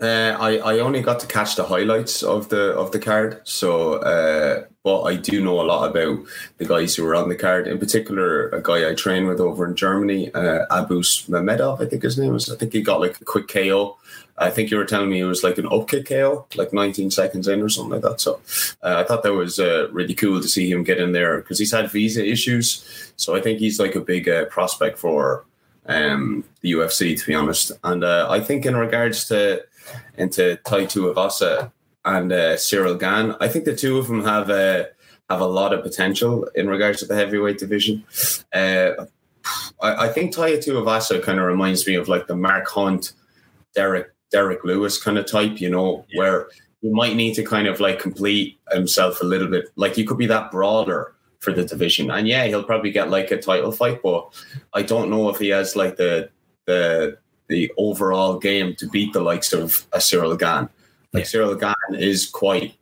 Uh, 0.00 0.36
I 0.38 0.58
I 0.58 0.78
only 0.78 1.02
got 1.02 1.18
to 1.20 1.26
catch 1.26 1.56
the 1.56 1.64
highlights 1.64 2.22
of 2.22 2.50
the 2.50 2.70
of 2.78 2.92
the 2.92 3.00
card, 3.00 3.40
so 3.42 3.94
uh, 3.94 4.66
but 4.84 5.02
I 5.02 5.16
do 5.16 5.42
know 5.42 5.60
a 5.60 5.66
lot 5.66 5.90
about 5.90 6.24
the 6.58 6.66
guys 6.66 6.94
who 6.94 7.02
were 7.02 7.16
on 7.16 7.28
the 7.28 7.34
card. 7.34 7.66
In 7.66 7.78
particular, 7.80 8.48
a 8.50 8.62
guy 8.62 8.88
I 8.88 8.94
train 8.94 9.26
with 9.26 9.40
over 9.40 9.66
in 9.66 9.74
Germany, 9.74 10.32
uh, 10.32 10.66
Abus 10.70 11.28
Mamedov, 11.28 11.80
I 11.80 11.86
think 11.86 12.04
his 12.04 12.16
name 12.16 12.36
is. 12.36 12.48
I 12.48 12.54
think 12.54 12.74
he 12.74 12.80
got 12.80 13.00
like 13.00 13.20
a 13.20 13.24
quick 13.24 13.48
KO. 13.48 13.98
I 14.40 14.50
think 14.50 14.70
you 14.70 14.76
were 14.76 14.84
telling 14.84 15.10
me 15.10 15.18
it 15.18 15.24
was 15.24 15.42
like 15.42 15.58
an 15.58 15.66
upkick 15.66 16.06
KO, 16.08 16.46
like 16.54 16.72
19 16.72 17.10
seconds 17.10 17.48
in 17.48 17.60
or 17.60 17.68
something 17.68 18.00
like 18.00 18.02
that. 18.02 18.20
So 18.20 18.40
uh, 18.84 18.98
I 18.98 19.02
thought 19.02 19.24
that 19.24 19.34
was 19.34 19.58
uh, 19.58 19.88
really 19.90 20.14
cool 20.14 20.40
to 20.40 20.46
see 20.46 20.70
him 20.70 20.84
get 20.84 20.98
in 20.98 21.10
there 21.10 21.38
because 21.38 21.58
he's 21.58 21.72
had 21.72 21.90
visa 21.90 22.24
issues. 22.24 23.12
So 23.16 23.34
I 23.34 23.40
think 23.40 23.58
he's 23.58 23.80
like 23.80 23.96
a 23.96 24.00
big 24.00 24.28
uh, 24.28 24.44
prospect 24.44 24.96
for 24.96 25.44
um, 25.88 26.44
the 26.60 26.72
UFC, 26.72 27.18
to 27.18 27.26
be 27.26 27.34
honest. 27.34 27.72
And 27.82 28.04
uh, 28.04 28.28
I 28.30 28.40
think 28.40 28.66
in 28.66 28.76
regards 28.76 29.26
to 29.28 29.64
into 30.16 30.56
Tai 30.64 30.84
Tuivasa 30.84 31.72
and 32.04 32.32
uh, 32.32 32.54
Ciryl 32.56 32.98
Gane, 32.98 33.34
I 33.40 33.48
think 33.48 33.64
the 33.64 33.74
two 33.74 33.98
of 33.98 34.06
them 34.06 34.22
have 34.24 34.50
a 34.50 34.82
uh, 34.82 34.84
have 35.30 35.40
a 35.42 35.46
lot 35.46 35.74
of 35.74 35.82
potential 35.82 36.48
in 36.54 36.68
regards 36.68 37.00
to 37.00 37.04
the 37.04 37.14
heavyweight 37.14 37.58
division. 37.58 38.02
Uh, 38.54 38.92
I, 39.80 40.06
I, 40.06 40.08
think 40.08 40.34
Tai 40.34 40.52
Tuivasa 40.52 41.22
kind 41.22 41.38
of 41.38 41.44
reminds 41.44 41.86
me 41.86 41.96
of 41.96 42.08
like 42.08 42.28
the 42.28 42.36
Mark 42.36 42.66
Hunt, 42.68 43.12
Derek 43.74 44.08
Derrick 44.30 44.64
Lewis 44.64 45.02
kind 45.02 45.18
of 45.18 45.26
type, 45.26 45.60
you 45.60 45.68
know, 45.68 46.06
yeah. 46.08 46.18
where 46.18 46.48
you 46.80 46.94
might 46.94 47.14
need 47.14 47.34
to 47.34 47.44
kind 47.44 47.66
of 47.66 47.78
like 47.78 47.98
complete 47.98 48.58
himself 48.72 49.20
a 49.20 49.24
little 49.26 49.48
bit. 49.48 49.66
Like 49.76 49.94
he 49.94 50.04
could 50.04 50.16
be 50.16 50.26
that 50.26 50.50
broader 50.50 51.14
for 51.38 51.52
the 51.52 51.64
division. 51.64 52.10
And 52.10 52.26
yeah, 52.26 52.46
he'll 52.46 52.64
probably 52.64 52.90
get 52.90 53.10
like 53.10 53.30
a 53.30 53.40
title 53.40 53.72
fight, 53.72 54.02
but 54.02 54.32
I 54.74 54.82
don't 54.82 55.10
know 55.10 55.28
if 55.28 55.38
he 55.38 55.48
has 55.48 55.76
like 55.76 55.96
the 55.96 56.30
the 56.66 57.18
the 57.48 57.72
overall 57.78 58.38
game 58.38 58.74
to 58.76 58.88
beat 58.88 59.12
the 59.12 59.22
likes 59.22 59.52
of 59.52 59.86
a 59.92 59.98
Ciryl 59.98 60.38
Gane. 60.38 60.68
Like 61.12 61.24
yeah. 61.24 61.40
Ciryl 61.40 61.58
Gane 61.58 62.00
is 62.00 62.26
quite 62.26 62.74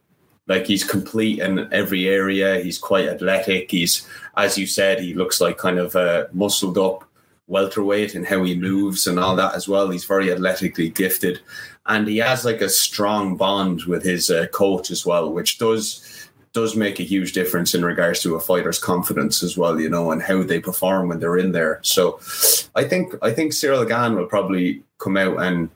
like 0.49 0.67
he's 0.67 0.85
complete 0.85 1.41
in 1.41 1.73
every 1.73 2.09
area. 2.09 2.61
He's 2.61 2.79
quite 2.79 3.09
athletic. 3.09 3.71
He's, 3.71 4.07
as 4.37 4.57
you 4.57 4.67
said, 4.67 5.01
he 5.01 5.15
looks 5.15 5.41
like 5.41 5.59
kind 5.59 5.79
of 5.79 5.95
a 5.95 6.29
muscled 6.33 6.79
up 6.79 7.05
welterweight 7.49 8.15
and 8.15 8.27
how 8.27 8.43
he 8.43 8.57
moves 8.57 9.07
and 9.07 9.19
all 9.19 9.37
that 9.37 9.55
as 9.55 9.69
well. 9.69 9.91
He's 9.91 10.05
very 10.05 10.33
athletically 10.33 10.89
gifted, 10.91 11.41
and 11.87 12.09
he 12.09 12.19
has 12.19 12.45
like 12.45 12.61
a 12.61 12.69
strong 12.69 13.37
bond 13.37 13.85
with 13.85 14.05
his 14.05 14.31
uh, 14.31 14.47
coach 14.53 14.91
as 14.91 15.05
well, 15.05 15.33
which 15.33 15.59
does 15.59 16.16
does 16.57 16.75
make 16.75 16.99
a 16.99 17.05
huge 17.05 17.35
difference 17.35 17.75
in 17.75 17.85
regards 17.85 18.23
to 18.23 18.35
a 18.35 18.41
fighter's 18.41 18.79
confidence 18.79 19.43
as 19.43 19.59
well, 19.59 19.79
you 19.79 19.91
know, 19.91 20.11
and 20.11 20.23
how 20.23 20.43
they 20.43 20.59
perform 20.59 21.09
when 21.09 21.21
they're 21.21 21.37
in 21.37 21.53
there. 21.53 21.81
So, 21.83 22.19
I 22.75 22.85
think 22.85 23.15
I 23.21 23.31
think 23.31 23.53
Ciryl 23.53 23.87
Gane 23.87 24.17
will 24.17 24.27
probably 24.27 24.83
come 24.97 25.19
out 25.19 25.37
and 25.43 25.69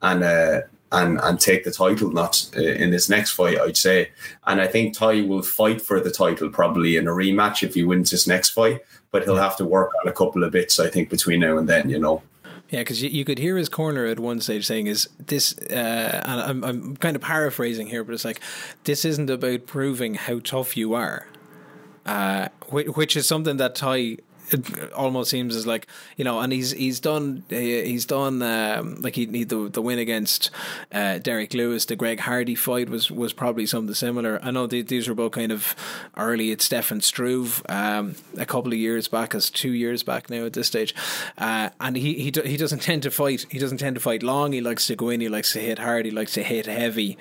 and 0.00 0.22
uh, 0.22 0.60
and 0.92 1.18
and 1.20 1.40
take 1.40 1.64
the 1.64 1.72
title 1.72 2.12
not 2.12 2.48
uh, 2.56 2.60
in 2.60 2.92
this 2.92 3.08
next 3.08 3.32
fight 3.32 3.58
I'd 3.58 3.76
say. 3.76 4.10
And 4.46 4.60
I 4.60 4.68
think 4.68 4.96
Tai 4.96 5.22
will 5.22 5.42
fight 5.42 5.82
for 5.82 5.98
the 5.98 6.10
title 6.12 6.50
probably 6.50 6.96
in 6.96 7.08
a 7.08 7.10
rematch 7.10 7.64
if 7.64 7.74
he 7.74 7.82
wins 7.82 8.10
this 8.10 8.28
next 8.28 8.50
fight 8.50 8.80
but 9.10 9.24
he'll 9.24 9.36
have 9.36 9.56
to 9.56 9.64
work 9.64 9.90
on 10.00 10.08
a 10.08 10.12
couple 10.12 10.44
of 10.44 10.52
bits 10.52 10.78
I 10.78 10.88
think 10.88 11.10
between 11.10 11.40
now 11.40 11.58
and 11.58 11.68
then 11.68 11.90
you 11.90 11.98
know 11.98 12.22
yeah, 12.72 12.80
because 12.80 13.02
you, 13.02 13.10
you, 13.10 13.26
could 13.26 13.38
hear 13.38 13.58
his 13.58 13.68
corner 13.68 14.06
at 14.06 14.18
one 14.18 14.40
stage 14.40 14.66
saying, 14.66 14.86
"Is 14.86 15.06
this?" 15.18 15.54
Uh, 15.58 16.22
and 16.24 16.40
I'm 16.40 16.64
I'm 16.64 16.96
kind 16.96 17.14
of 17.14 17.20
paraphrasing 17.20 17.88
here, 17.88 18.02
but 18.02 18.14
it's 18.14 18.24
like 18.24 18.40
this 18.84 19.04
isn't 19.04 19.28
about 19.28 19.66
proving 19.66 20.14
how 20.14 20.38
tough 20.38 20.74
you 20.74 20.94
are, 20.94 21.26
uh, 22.06 22.48
which, 22.70 22.86
which 22.88 23.14
is 23.14 23.26
something 23.26 23.58
that 23.58 23.74
Tai 23.74 24.16
it 24.54 24.92
almost 24.92 25.30
seems 25.30 25.56
as 25.56 25.66
like 25.66 25.86
you 26.16 26.24
know, 26.24 26.40
and 26.40 26.52
he's 26.52 26.72
he's 26.72 27.00
done 27.00 27.44
he's 27.48 28.04
done 28.04 28.42
um, 28.42 29.00
like 29.00 29.16
he, 29.16 29.26
he 29.26 29.44
the 29.44 29.68
the 29.68 29.82
win 29.82 29.98
against 29.98 30.50
uh, 30.92 31.18
Derrick 31.18 31.54
Lewis, 31.54 31.84
the 31.86 31.96
Greg 31.96 32.20
Hardy 32.20 32.54
fight 32.54 32.88
was 32.88 33.10
was 33.10 33.32
probably 33.32 33.66
something 33.66 33.94
similar. 33.94 34.38
I 34.42 34.50
know 34.50 34.66
these 34.66 35.08
were 35.08 35.14
both 35.14 35.32
kind 35.32 35.52
of 35.52 35.74
early 36.16 36.50
It's 36.50 36.64
Stefan 36.64 37.00
Struve 37.00 37.62
um, 37.68 38.14
a 38.38 38.46
couple 38.46 38.72
of 38.72 38.78
years 38.78 39.08
back, 39.08 39.34
as 39.34 39.50
two 39.50 39.72
years 39.72 40.02
back 40.02 40.30
now 40.30 40.46
at 40.46 40.52
this 40.52 40.66
stage, 40.66 40.94
uh, 41.38 41.70
and 41.80 41.96
he 41.96 42.14
he 42.14 42.32
he 42.44 42.56
doesn't 42.56 42.82
tend 42.82 43.02
to 43.02 43.10
fight. 43.10 43.46
He 43.50 43.58
doesn't 43.58 43.78
tend 43.78 43.96
to 43.96 44.00
fight 44.00 44.22
long. 44.22 44.52
He 44.52 44.60
likes 44.60 44.86
to 44.86 44.96
go 44.96 45.08
in. 45.08 45.20
He 45.20 45.28
likes 45.28 45.52
to 45.52 45.60
hit 45.60 45.78
hard. 45.78 46.04
He 46.04 46.10
likes 46.10 46.32
to 46.34 46.42
hit 46.42 46.66
heavy, 46.66 47.18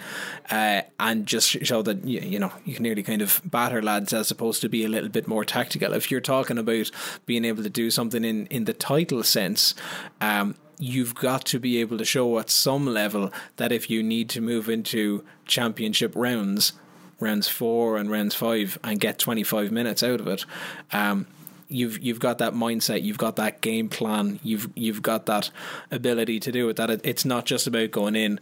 uh, 0.50 0.82
and 1.00 1.26
just 1.26 1.50
show 1.66 1.82
that 1.82 2.06
you, 2.06 2.20
you 2.20 2.40
know 2.40 2.52
you 2.66 2.76
can 2.76 2.84
nearly 2.84 3.04
kind 3.04 3.22
of 3.22 3.42
batter 3.46 3.82
lads 3.82 4.14
as 4.14 4.32
opposed 4.32 4.62
to 4.62 4.70
be 4.70 4.84
a 4.84 4.90
little 4.90 5.10
bit 5.10 5.28
more 5.28 5.46
tactical. 5.46 5.94
If 5.94 6.12
you're 6.12 6.22
talking 6.22 6.58
about 6.58 6.92
being 7.26 7.46
able 7.46 7.64
to 7.64 7.70
do 7.70 7.92
something 7.92 8.24
in, 8.24 8.46
in 8.48 8.66
the 8.66 8.74
title 8.74 9.24
sense, 9.24 9.76
um, 10.20 10.56
you've 10.80 11.16
got 11.16 11.46
to 11.46 11.60
be 11.60 11.80
able 11.80 11.98
to 11.98 12.06
show 12.06 12.40
at 12.40 12.50
some 12.50 12.86
level 12.86 13.32
that 13.58 13.72
if 13.72 13.90
you 13.90 14.02
need 14.02 14.30
to 14.30 14.42
move 14.42 14.68
into 14.68 15.24
championship 15.46 16.14
rounds, 16.16 16.74
rounds 17.20 17.48
four 17.48 17.98
and 17.98 18.10
rounds 18.10 18.36
five, 18.36 18.78
and 18.84 19.00
get 19.00 19.20
25 19.20 19.72
minutes 19.72 20.02
out 20.02 20.20
of 20.20 20.28
it, 20.28 20.46
um, 20.92 21.28
you've 21.72 22.04
you've 22.04 22.20
got 22.20 22.40
that 22.40 22.54
mindset, 22.54 23.04
you've 23.04 23.18
got 23.18 23.38
that 23.38 23.62
game 23.62 23.90
plan, 23.90 24.40
you've 24.44 24.70
you've 24.76 25.02
got 25.02 25.26
that 25.28 25.50
ability 25.90 26.40
to 26.42 26.52
do 26.52 26.68
it. 26.70 26.76
That 26.76 26.90
it, 26.90 27.02
it's 27.04 27.26
not 27.26 27.46
just 27.46 27.68
about 27.68 27.92
going 27.92 28.16
in, 28.16 28.40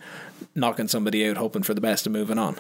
knocking 0.56 0.88
somebody 0.88 1.28
out, 1.28 1.38
hoping 1.38 1.64
for 1.64 1.74
the 1.74 1.82
best, 1.82 2.06
and 2.06 2.14
moving 2.14 2.40
on. 2.40 2.58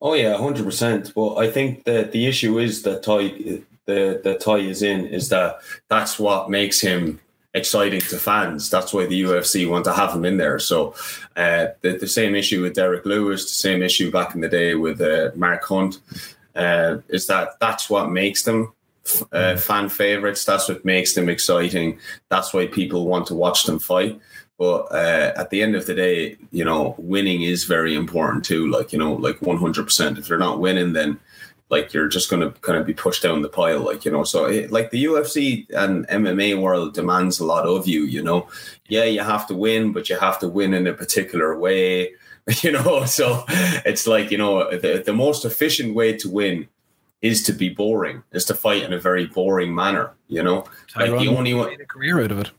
Oh 0.00 0.14
yeah, 0.14 0.36
hundred 0.36 0.64
percent. 0.64 1.12
Well, 1.14 1.38
I 1.38 1.50
think 1.50 1.84
that 1.84 2.12
the 2.12 2.26
issue 2.26 2.58
is 2.58 2.82
that 2.82 3.02
Tai 3.02 3.62
the 3.88 4.20
the 4.22 4.34
Tai 4.36 4.58
is 4.58 4.82
in 4.82 5.06
is 5.06 5.30
that 5.30 5.60
that's 5.88 6.18
what 6.18 6.50
makes 6.50 6.80
him 6.80 7.18
exciting 7.54 8.00
to 8.02 8.18
fans. 8.18 8.70
That's 8.70 8.92
why 8.92 9.06
the 9.06 9.22
UFC 9.22 9.68
want 9.68 9.86
to 9.86 9.92
have 9.92 10.14
him 10.14 10.26
in 10.26 10.36
there. 10.36 10.58
So 10.58 10.94
uh, 11.34 11.68
the, 11.80 11.96
the 11.96 12.06
same 12.06 12.34
issue 12.34 12.62
with 12.62 12.74
Derrick 12.74 13.06
Lewis, 13.06 13.44
the 13.44 13.68
same 13.68 13.82
issue 13.82 14.12
back 14.12 14.34
in 14.34 14.42
the 14.42 14.48
day 14.48 14.74
with 14.74 15.00
uh, 15.00 15.30
Mark 15.34 15.64
Hunt, 15.64 16.00
uh, 16.54 16.98
is 17.08 17.26
that 17.28 17.58
that's 17.60 17.88
what 17.88 18.10
makes 18.10 18.42
them 18.42 18.74
uh, 19.32 19.56
fan 19.56 19.88
favorites. 19.88 20.44
That's 20.44 20.68
what 20.68 20.84
makes 20.84 21.14
them 21.14 21.30
exciting. 21.30 21.98
That's 22.28 22.52
why 22.52 22.66
people 22.66 23.06
want 23.06 23.26
to 23.28 23.34
watch 23.34 23.64
them 23.64 23.78
fight. 23.78 24.20
But 24.58 24.92
uh, 24.92 25.32
at 25.36 25.48
the 25.48 25.62
end 25.62 25.76
of 25.76 25.86
the 25.86 25.94
day, 25.94 26.36
you 26.50 26.64
know, 26.64 26.94
winning 26.98 27.42
is 27.42 27.64
very 27.64 27.94
important 27.94 28.44
too. 28.44 28.68
Like 28.68 28.92
you 28.92 28.98
know, 28.98 29.14
like 29.14 29.40
one 29.40 29.56
hundred 29.56 29.84
percent. 29.84 30.18
If 30.18 30.28
they're 30.28 30.36
not 30.36 30.60
winning, 30.60 30.92
then 30.92 31.18
like 31.70 31.92
you're 31.92 32.08
just 32.08 32.30
going 32.30 32.40
to 32.40 32.58
kind 32.60 32.78
of 32.78 32.86
be 32.86 32.94
pushed 32.94 33.22
down 33.22 33.42
the 33.42 33.48
pile 33.48 33.80
like 33.80 34.04
you 34.04 34.10
know? 34.10 34.24
So 34.24 34.46
it, 34.46 34.70
like 34.70 34.90
the 34.90 35.04
UFC 35.04 35.68
and 35.70 36.06
MMA 36.08 36.60
world 36.60 36.94
demands 36.94 37.40
a 37.40 37.44
lot 37.44 37.66
of 37.66 37.86
you 37.86 38.02
you 38.02 38.22
know? 38.22 38.48
Yeah 38.88 39.04
you 39.04 39.20
have 39.20 39.46
to 39.48 39.54
win 39.54 39.92
but 39.92 40.08
you 40.08 40.18
have 40.18 40.38
to 40.40 40.48
win 40.48 40.74
in 40.74 40.86
a 40.86 40.94
particular 40.94 41.58
way 41.58 42.12
you 42.62 42.72
know? 42.72 43.04
So 43.04 43.44
it's 43.48 44.06
like 44.06 44.30
you 44.30 44.38
know 44.38 44.70
the, 44.70 45.02
the 45.04 45.12
most 45.12 45.44
efficient 45.44 45.94
way 45.94 46.16
to 46.18 46.28
win 46.28 46.68
is 47.20 47.42
to 47.42 47.52
be 47.52 47.68
boring 47.68 48.22
is 48.32 48.44
to 48.44 48.54
fight 48.54 48.84
in 48.84 48.92
a 48.92 48.98
very 48.98 49.26
boring 49.26 49.74
manner 49.74 50.12
you 50.28 50.42
know? 50.42 50.64
Like 50.96 51.10
the 51.10 51.28
only 51.28 51.54
one 51.54 51.72
a 51.80 51.86
career 51.86 52.22
out 52.22 52.32
of 52.32 52.38
it 52.38 52.50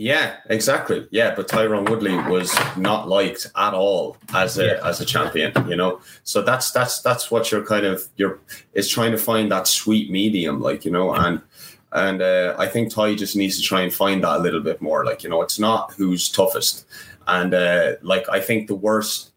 yeah, 0.00 0.36
exactly. 0.48 1.08
Yeah, 1.10 1.34
but 1.34 1.48
Tyron 1.48 1.90
Woodley 1.90 2.16
was 2.30 2.56
not 2.76 3.08
liked 3.08 3.50
at 3.56 3.74
all 3.74 4.16
as 4.32 4.56
a 4.56 4.66
yeah. 4.66 4.88
as 4.88 5.00
a 5.00 5.04
champion, 5.04 5.52
you 5.68 5.74
know. 5.74 6.00
So 6.22 6.40
that's 6.40 6.70
that's 6.70 7.02
that's 7.02 7.32
what 7.32 7.50
you're 7.50 7.66
kind 7.66 7.84
of 7.84 8.04
you're 8.16 8.38
is 8.74 8.88
trying 8.88 9.10
to 9.10 9.18
find 9.18 9.50
that 9.50 9.66
sweet 9.66 10.08
medium, 10.08 10.60
like 10.60 10.84
you 10.84 10.92
know, 10.92 11.12
and 11.12 11.42
and 11.90 12.22
uh, 12.22 12.54
I 12.56 12.68
think 12.68 12.94
Tai 12.94 13.16
just 13.16 13.34
needs 13.34 13.56
to 13.56 13.62
try 13.62 13.80
and 13.80 13.92
find 13.92 14.22
that 14.22 14.36
a 14.36 14.38
little 14.38 14.60
bit 14.60 14.80
more. 14.80 15.04
Like 15.04 15.24
you 15.24 15.30
know, 15.30 15.42
it's 15.42 15.58
not 15.58 15.92
who's 15.94 16.28
toughest, 16.28 16.86
and 17.26 17.52
uh, 17.52 17.94
like 18.00 18.28
I 18.28 18.40
think 18.40 18.68
the 18.68 18.76
worst. 18.76 19.32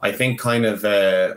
I 0.00 0.12
think 0.12 0.40
kind 0.40 0.64
of 0.64 0.82
uh, 0.86 1.34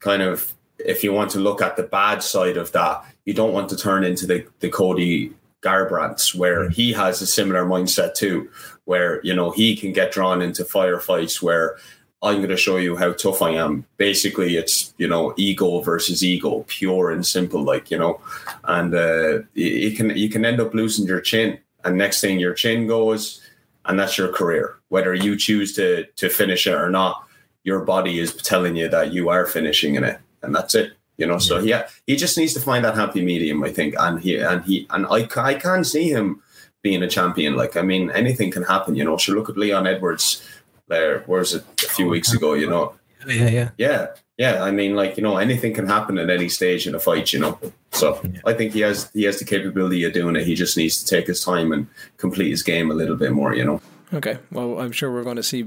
kind 0.00 0.20
of 0.20 0.52
if 0.78 1.02
you 1.02 1.14
want 1.14 1.30
to 1.30 1.38
look 1.38 1.62
at 1.62 1.78
the 1.78 1.82
bad 1.82 2.22
side 2.22 2.58
of 2.58 2.72
that, 2.72 3.02
you 3.24 3.32
don't 3.32 3.54
want 3.54 3.70
to 3.70 3.76
turn 3.78 4.04
into 4.04 4.26
the 4.26 4.46
the 4.58 4.68
Cody 4.68 5.32
Garbrandts, 5.62 6.34
where 6.34 6.68
mm. 6.68 6.72
he 6.72 6.92
has 6.92 7.20
a 7.20 7.26
similar 7.26 7.64
mindset 7.64 8.14
too, 8.14 8.50
where 8.84 9.20
you 9.22 9.34
know 9.34 9.50
he 9.50 9.76
can 9.76 9.92
get 9.92 10.12
drawn 10.12 10.42
into 10.42 10.64
firefights 10.64 11.42
where 11.42 11.76
I'm 12.22 12.36
going 12.36 12.50
to 12.50 12.56
show 12.56 12.76
you 12.76 12.96
how 12.96 13.12
tough 13.12 13.40
I 13.40 13.50
am. 13.50 13.86
Basically, 13.96 14.56
it's 14.56 14.94
you 14.98 15.08
know 15.08 15.32
ego 15.36 15.80
versus 15.80 16.22
ego, 16.22 16.64
pure 16.68 17.10
and 17.10 17.26
simple, 17.26 17.62
like 17.62 17.90
you 17.90 17.98
know, 17.98 18.20
and 18.64 18.94
uh, 18.94 19.40
you 19.54 19.92
can 19.92 20.10
you 20.16 20.28
can 20.28 20.44
end 20.44 20.60
up 20.60 20.74
losing 20.74 21.06
your 21.06 21.20
chin, 21.20 21.58
and 21.84 21.96
next 21.96 22.20
thing 22.20 22.38
your 22.38 22.54
chin 22.54 22.86
goes, 22.86 23.40
and 23.86 23.98
that's 23.98 24.18
your 24.18 24.32
career. 24.32 24.76
Whether 24.88 25.14
you 25.14 25.36
choose 25.36 25.74
to 25.76 26.04
to 26.16 26.28
finish 26.28 26.66
it 26.66 26.74
or 26.74 26.90
not, 26.90 27.26
your 27.64 27.80
body 27.80 28.18
is 28.18 28.34
telling 28.34 28.76
you 28.76 28.88
that 28.88 29.12
you 29.12 29.30
are 29.30 29.46
finishing 29.46 29.94
in 29.94 30.04
it, 30.04 30.18
and 30.42 30.54
that's 30.54 30.74
it. 30.74 30.92
You 31.20 31.26
know, 31.26 31.38
so 31.38 31.58
yeah, 31.58 31.86
he 32.06 32.16
just 32.16 32.38
needs 32.38 32.54
to 32.54 32.60
find 32.60 32.82
that 32.84 32.94
happy 32.94 33.22
medium, 33.22 33.62
I 33.62 33.70
think, 33.70 33.94
and 33.98 34.18
he 34.18 34.38
and 34.38 34.64
he 34.64 34.86
and 34.88 35.06
I 35.06 35.28
I 35.36 35.54
can 35.54 35.84
see 35.84 36.08
him 36.08 36.42
being 36.80 37.02
a 37.02 37.08
champion. 37.08 37.56
Like, 37.56 37.76
I 37.76 37.82
mean, 37.82 38.10
anything 38.10 38.50
can 38.50 38.62
happen. 38.62 38.94
You 38.94 39.04
know, 39.04 39.18
so 39.18 39.34
look 39.34 39.50
at 39.50 39.58
Leon 39.58 39.86
Edwards 39.86 40.42
there. 40.88 41.20
Where's 41.26 41.54
it 41.54 41.64
a 41.84 41.88
few 41.88 42.06
oh, 42.06 42.08
weeks 42.08 42.32
ago? 42.32 42.54
You 42.54 42.70
know, 42.70 42.94
oh, 43.26 43.30
yeah, 43.30 43.48
yeah, 43.50 43.70
yeah, 43.76 44.06
yeah. 44.38 44.62
I 44.62 44.70
mean, 44.70 44.96
like 44.96 45.18
you 45.18 45.22
know, 45.22 45.36
anything 45.36 45.74
can 45.74 45.86
happen 45.86 46.16
at 46.16 46.30
any 46.30 46.48
stage 46.48 46.86
in 46.86 46.94
a 46.94 46.98
fight. 46.98 47.34
You 47.34 47.40
know, 47.40 47.58
so 47.90 48.18
yeah. 48.24 48.40
I 48.46 48.54
think 48.54 48.72
he 48.72 48.80
has 48.80 49.10
he 49.12 49.24
has 49.24 49.38
the 49.38 49.44
capability 49.44 50.02
of 50.04 50.14
doing 50.14 50.36
it. 50.36 50.46
He 50.46 50.54
just 50.54 50.74
needs 50.78 51.02
to 51.02 51.06
take 51.06 51.26
his 51.26 51.44
time 51.44 51.70
and 51.70 51.86
complete 52.16 52.50
his 52.50 52.62
game 52.62 52.90
a 52.90 52.94
little 52.94 53.16
bit 53.16 53.32
more. 53.32 53.54
You 53.54 53.64
know. 53.64 53.80
Okay, 54.14 54.38
well, 54.50 54.80
I'm 54.80 54.90
sure 54.90 55.12
we're 55.12 55.22
going 55.22 55.36
to 55.36 55.42
see 55.42 55.66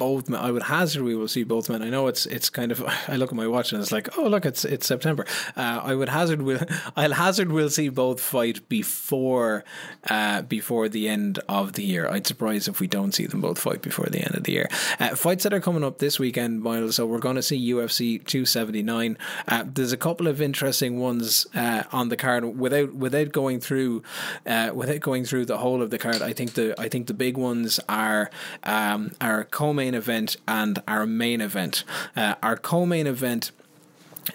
both 0.00 0.30
men. 0.30 0.40
I 0.40 0.50
would 0.50 0.64
hazard 0.64 1.02
we 1.02 1.14
will 1.14 1.28
see 1.28 1.44
both 1.44 1.68
men. 1.68 1.82
I 1.82 1.90
know 1.90 2.08
it's 2.08 2.24
it's 2.26 2.48
kind 2.50 2.72
of. 2.72 2.82
I 3.08 3.16
look 3.16 3.30
at 3.30 3.36
my 3.36 3.46
watch 3.46 3.72
and 3.72 3.80
it's 3.82 3.92
like, 3.92 4.08
oh 4.18 4.26
look, 4.26 4.44
it's 4.46 4.64
it's 4.64 4.86
September. 4.86 5.26
Uh, 5.56 5.80
I 5.84 5.94
would 5.94 6.08
hazard 6.08 6.42
will 6.42 6.60
I'll 6.96 7.12
hazard 7.12 7.52
we'll 7.52 7.70
see 7.70 7.90
both 7.90 8.20
fight 8.20 8.66
before 8.68 9.62
uh, 10.08 10.42
before 10.42 10.88
the 10.88 11.06
end 11.08 11.38
of 11.48 11.74
the 11.74 11.84
year. 11.84 12.08
I'd 12.08 12.26
surprise 12.26 12.66
if 12.66 12.80
we 12.80 12.86
don't 12.86 13.12
see 13.12 13.26
them 13.26 13.42
both 13.42 13.58
fight 13.58 13.82
before 13.82 14.06
the 14.06 14.20
end 14.20 14.34
of 14.34 14.44
the 14.44 14.52
year. 14.52 14.68
Uh, 14.98 15.14
fights 15.14 15.44
that 15.44 15.52
are 15.52 15.60
coming 15.60 15.84
up 15.84 15.98
this 15.98 16.18
weekend, 16.18 16.62
Miles. 16.62 16.96
So 16.96 17.06
we're 17.06 17.18
going 17.18 17.36
to 17.36 17.42
see 17.42 17.72
UFC 17.72 18.24
279. 18.24 19.18
Uh, 19.46 19.64
there's 19.66 19.92
a 19.92 19.98
couple 19.98 20.26
of 20.26 20.40
interesting 20.40 20.98
ones 20.98 21.46
uh, 21.54 21.82
on 21.92 22.08
the 22.08 22.16
card 22.16 22.58
without 22.58 22.94
without 22.94 23.32
going 23.32 23.60
through 23.60 24.02
uh, 24.46 24.70
without 24.74 25.00
going 25.00 25.24
through 25.24 25.44
the 25.44 25.58
whole 25.58 25.82
of 25.82 25.90
the 25.90 25.98
card. 25.98 26.22
I 26.22 26.32
think 26.32 26.54
the 26.54 26.74
I 26.80 26.88
think 26.88 27.06
the 27.06 27.14
big 27.14 27.36
ones 27.36 27.78
are 27.88 28.30
um, 28.64 29.12
our 29.20 29.44
co-main 29.44 29.89
event 29.94 30.36
and 30.46 30.82
our 30.86 31.06
main 31.06 31.40
event. 31.40 31.84
Uh, 32.16 32.34
our 32.42 32.56
co-main 32.56 33.06
event 33.06 33.50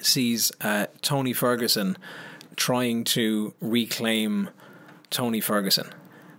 sees 0.01 0.51
uh, 0.61 0.87
Tony 1.01 1.33
Ferguson 1.33 1.97
trying 2.55 3.03
to 3.03 3.53
reclaim 3.59 4.49
Tony 5.09 5.41
Ferguson. 5.41 5.89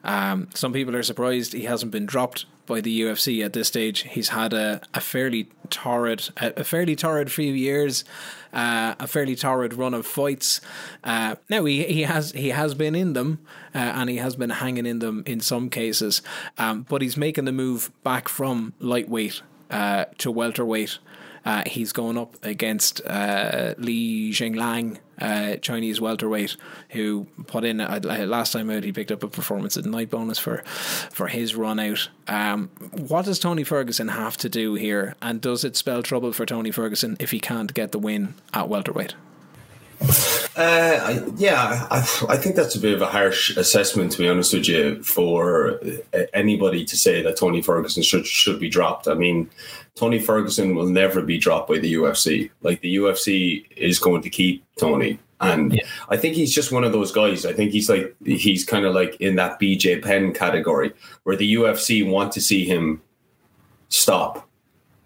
Um, 0.05 0.49
some 0.55 0.73
people 0.73 0.95
are 0.95 1.03
surprised 1.03 1.53
he 1.53 1.65
hasn't 1.65 1.93
been 1.93 2.07
dropped 2.07 2.47
by 2.67 2.81
the 2.81 3.01
UFC 3.01 3.45
at 3.45 3.53
this 3.53 3.69
stage. 3.69 4.03
He's 4.03 4.31
had 4.31 4.53
a, 4.53 4.81
a 4.95 5.01
fairly 5.01 5.49
torrid, 5.71 6.31
a, 6.37 6.61
a 6.61 6.65
fairly 6.65 6.97
torrid 6.97 7.31
few 7.31 7.53
years, 7.53 8.05
uh, 8.53 8.95
a 8.99 9.07
fairly 9.07 9.37
torrid 9.37 9.75
run 9.75 9.95
of 9.95 10.07
fights. 10.07 10.61
Uh, 11.05 11.37
now 11.49 11.65
he, 11.65 11.85
he 11.85 12.03
has 12.03 12.33
he 12.33 12.51
has 12.51 12.75
been 12.75 12.95
in 12.95 13.13
them, 13.13 13.39
uh, 13.75 13.79
and 13.79 14.11
he 14.11 14.17
has 14.17 14.37
been 14.37 14.51
hanging 14.51 14.87
in 14.87 14.99
them 14.99 15.23
in 15.27 15.41
some 15.41 15.71
cases. 15.71 16.23
Um, 16.59 16.87
but 16.89 17.03
he's 17.03 17.17
making 17.17 17.45
the 17.45 17.53
move 17.53 17.91
back 18.03 18.29
from 18.29 18.75
lightweight 18.81 19.43
uh, 19.71 20.07
to 20.19 20.31
welterweight. 20.31 20.99
Uh, 21.47 21.63
he's 21.65 21.93
going 21.93 22.19
up 22.19 22.37
against 22.45 23.01
uh, 23.07 23.75
Li 23.79 24.33
Jingliang, 24.33 24.99
uh, 25.21 25.57
Chinese 25.57 26.01
welterweight, 26.01 26.57
who 26.91 27.29
put 27.47 27.65
in 27.65 27.81
uh, 27.81 28.01
last 28.03 28.53
time 28.53 28.69
out. 28.69 28.83
He 28.83 28.93
picked 28.93 29.13
up 29.13 29.23
a 29.23 29.29
performance 29.29 29.77
at 29.77 29.85
night 29.85 30.11
bonus 30.11 30.41
for 30.41 30.59
for 30.67 31.29
his 31.29 31.55
run 31.55 31.79
out. 31.79 32.09
Um, 32.27 32.69
what 32.91 33.27
does 33.27 33.39
Tony 33.39 33.63
Ferguson 33.63 34.09
have 34.09 34.37
to 34.39 34.49
do 34.49 34.75
here, 34.75 35.15
and 35.23 35.41
does 35.41 35.65
it 35.65 35.77
spell 35.77 36.03
trouble 36.03 36.33
for 36.33 36.45
Tony 36.45 36.73
Ferguson 36.73 37.17
if 37.21 37.31
he 37.31 37.39
can't 37.39 37.73
get 37.73 37.93
the 37.93 37.99
win 38.01 38.35
at 38.53 38.69
welterweight? 38.69 39.15
Uh, 40.57 41.21
yeah, 41.37 41.87
I, 41.91 41.99
I, 42.29 42.37
think 42.37 42.57
that's 42.57 42.75
a 42.75 42.81
bit 42.81 42.95
of 42.95 43.03
a 43.03 43.07
harsh 43.07 43.57
assessment, 43.57 44.13
to 44.13 44.19
be 44.19 44.29
honest 44.29 44.55
with 44.55 44.69
you, 44.69 45.03
for 45.03 45.81
anybody 46.33 46.85
to 46.87 46.97
say 46.97 47.23
that 47.23 47.37
Tony 47.37 47.61
Ferguson 47.61 48.03
should 48.03 48.27
should 48.27 48.59
be 48.59 48.69
dropped. 48.69 49.07
I 49.07 49.15
mean, 49.15 49.51
Tony 49.97 50.19
Ferguson 50.19 50.75
will 50.75 50.87
never 50.87 51.23
be 51.23 51.39
dropped 51.39 51.69
by 51.69 51.79
the 51.79 51.95
UFC. 51.95 52.51
Like 52.63 52.81
the 52.81 52.97
UFC 52.97 53.67
is 53.77 53.99
going 53.99 54.23
to 54.23 54.31
keep 54.31 54.65
Tony. 54.79 55.19
And 55.41 55.75
yeah. 55.75 55.83
I 56.09 56.17
think 56.17 56.35
he's 56.35 56.55
just 56.55 56.73
one 56.73 56.85
of 56.85 56.93
those 56.93 57.13
guys. 57.13 57.45
I 57.45 57.53
think 57.53 57.73
he's 57.73 57.91
like 57.91 58.15
he's 58.25 58.65
kind 58.65 58.87
of 58.87 58.95
like 58.95 59.17
in 59.21 59.37
that 59.37 59.61
BJ 59.61 60.03
Penn 60.03 60.33
category 60.33 60.93
where 61.25 61.37
the 61.37 61.55
UFC 61.55 62.09
want 62.09 62.33
to 62.33 62.41
see 62.41 62.65
him 62.65 63.03
stop, 63.89 64.49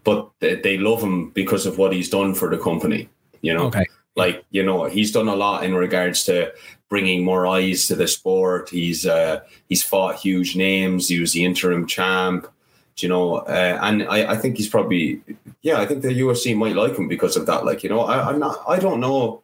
but 0.05 0.31
they, 0.41 0.57
they 0.57 0.79
love 0.79 1.03
him 1.03 1.31
because 1.31 1.67
of 1.67 1.79
what 1.79 1.93
he's 1.93 2.09
done 2.09 2.35
for 2.35 2.49
the 2.49 2.59
company. 2.59 3.09
You 3.43 3.55
know, 3.55 3.67
okay. 3.67 3.87
Like 4.17 4.45
you 4.51 4.63
know 4.63 4.85
he's 4.85 5.13
done 5.13 5.29
a 5.29 5.37
lot 5.37 5.65
in 5.65 5.75
regards 5.75 6.25
to 6.25 6.53
bringing 6.89 7.25
more 7.25 7.47
eyes 7.47 7.87
to 7.87 7.95
the 7.95 8.09
sport. 8.09 8.71
He's 8.71 9.07
uh, 9.07 9.41
he's 9.69 9.83
fought 9.83 10.17
huge 10.17 10.57
names. 10.57 11.09
He 11.09 11.21
was 11.21 11.33
the 11.33 11.45
interim 11.45 11.87
champ 11.87 12.47
you 13.03 13.09
know, 13.09 13.37
uh, 13.37 13.79
and 13.83 14.03
I, 14.05 14.33
I 14.33 14.37
think 14.37 14.57
he's 14.57 14.69
probably, 14.69 15.23
yeah, 15.63 15.81
I 15.81 15.87
think 15.87 16.03
the 16.03 16.09
UFC 16.09 16.57
might 16.57 16.77
like 16.77 16.97
him 16.97 17.09
because 17.09 17.37
of 17.37 17.47
that. 17.47 17.65
Like, 17.65 17.83
you 17.83 17.89
know, 17.89 18.01
I, 18.01 18.31
am 18.31 18.39
not, 18.39 18.63
I 18.69 18.79
don't 18.79 19.01
know 19.01 19.43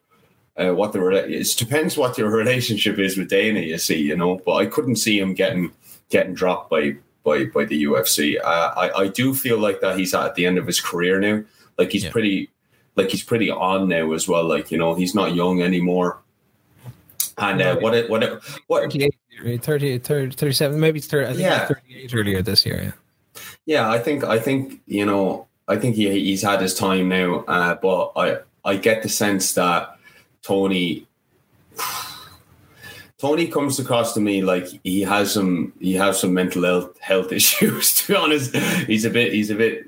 uh, 0.57 0.73
what 0.73 0.93
the 0.93 1.05
it 1.09 1.55
depends 1.57 1.97
what 1.97 2.17
your 2.17 2.29
relationship 2.35 2.99
is 2.99 3.17
with 3.17 3.29
Dana. 3.29 3.59
You 3.59 3.77
see, 3.77 4.01
you 4.01 4.15
know, 4.15 4.39
but 4.45 4.55
I 4.55 4.65
couldn't 4.65 4.97
see 4.97 5.19
him 5.19 5.33
getting 5.33 5.71
getting 6.09 6.33
dropped 6.33 6.69
by 6.69 6.95
by 7.23 7.45
by 7.45 7.65
the 7.65 7.83
UFC. 7.83 8.37
Uh, 8.43 8.73
I 8.75 9.03
I 9.03 9.07
do 9.07 9.33
feel 9.33 9.59
like 9.59 9.81
that 9.81 9.97
he's 9.97 10.13
at 10.13 10.35
the 10.35 10.45
end 10.45 10.57
of 10.57 10.67
his 10.67 10.81
career 10.81 11.19
now. 11.19 11.43
Like 11.77 11.91
he's 11.91 12.05
yeah. 12.05 12.11
pretty, 12.11 12.49
like 12.97 13.09
he's 13.09 13.23
pretty 13.23 13.49
on 13.49 13.87
now 13.87 14.11
as 14.11 14.27
well. 14.27 14.43
Like 14.43 14.71
you 14.71 14.77
know, 14.77 14.95
he's 14.95 15.15
not 15.15 15.35
young 15.35 15.61
anymore. 15.61 16.19
And 17.37 17.61
uh, 17.61 17.77
what 17.77 17.93
it, 17.93 18.09
what 18.09 18.23
it, 18.23 18.41
what 18.65 18.91
38, 18.91 19.63
30, 19.63 19.99
30, 19.99 20.35
37, 20.35 20.79
maybe 20.79 20.97
it's 20.97 21.07
30, 21.07 21.25
I 21.25 21.29
think 21.29 21.39
yeah. 21.41 21.67
38 21.67 22.15
earlier 22.15 22.41
this 22.41 22.65
year. 22.65 22.81
Yeah. 22.83 22.91
Yeah, 23.65 23.89
I 23.89 23.99
think 23.99 24.23
I 24.23 24.39
think 24.39 24.81
you 24.87 25.05
know 25.05 25.47
I 25.67 25.77
think 25.77 25.95
he 25.95 26.09
he's 26.09 26.41
had 26.41 26.61
his 26.61 26.73
time 26.73 27.09
now, 27.09 27.43
uh, 27.47 27.75
but 27.75 28.13
I 28.15 28.39
I 28.65 28.77
get 28.77 29.03
the 29.03 29.09
sense 29.09 29.53
that 29.53 29.97
Tony 30.41 31.05
Tony 33.19 33.47
comes 33.47 33.79
across 33.79 34.13
to 34.13 34.19
me 34.19 34.41
like 34.41 34.67
he 34.83 35.01
has 35.01 35.33
some 35.33 35.73
he 35.79 35.93
has 35.93 36.19
some 36.19 36.33
mental 36.33 36.63
health 36.63 36.97
health 36.99 37.31
issues. 37.39 37.95
To 37.95 38.13
be 38.13 38.15
honest, 38.15 38.55
he's 38.87 39.05
a 39.05 39.09
bit 39.09 39.33
he's 39.33 39.51
a 39.51 39.55
bit 39.55 39.87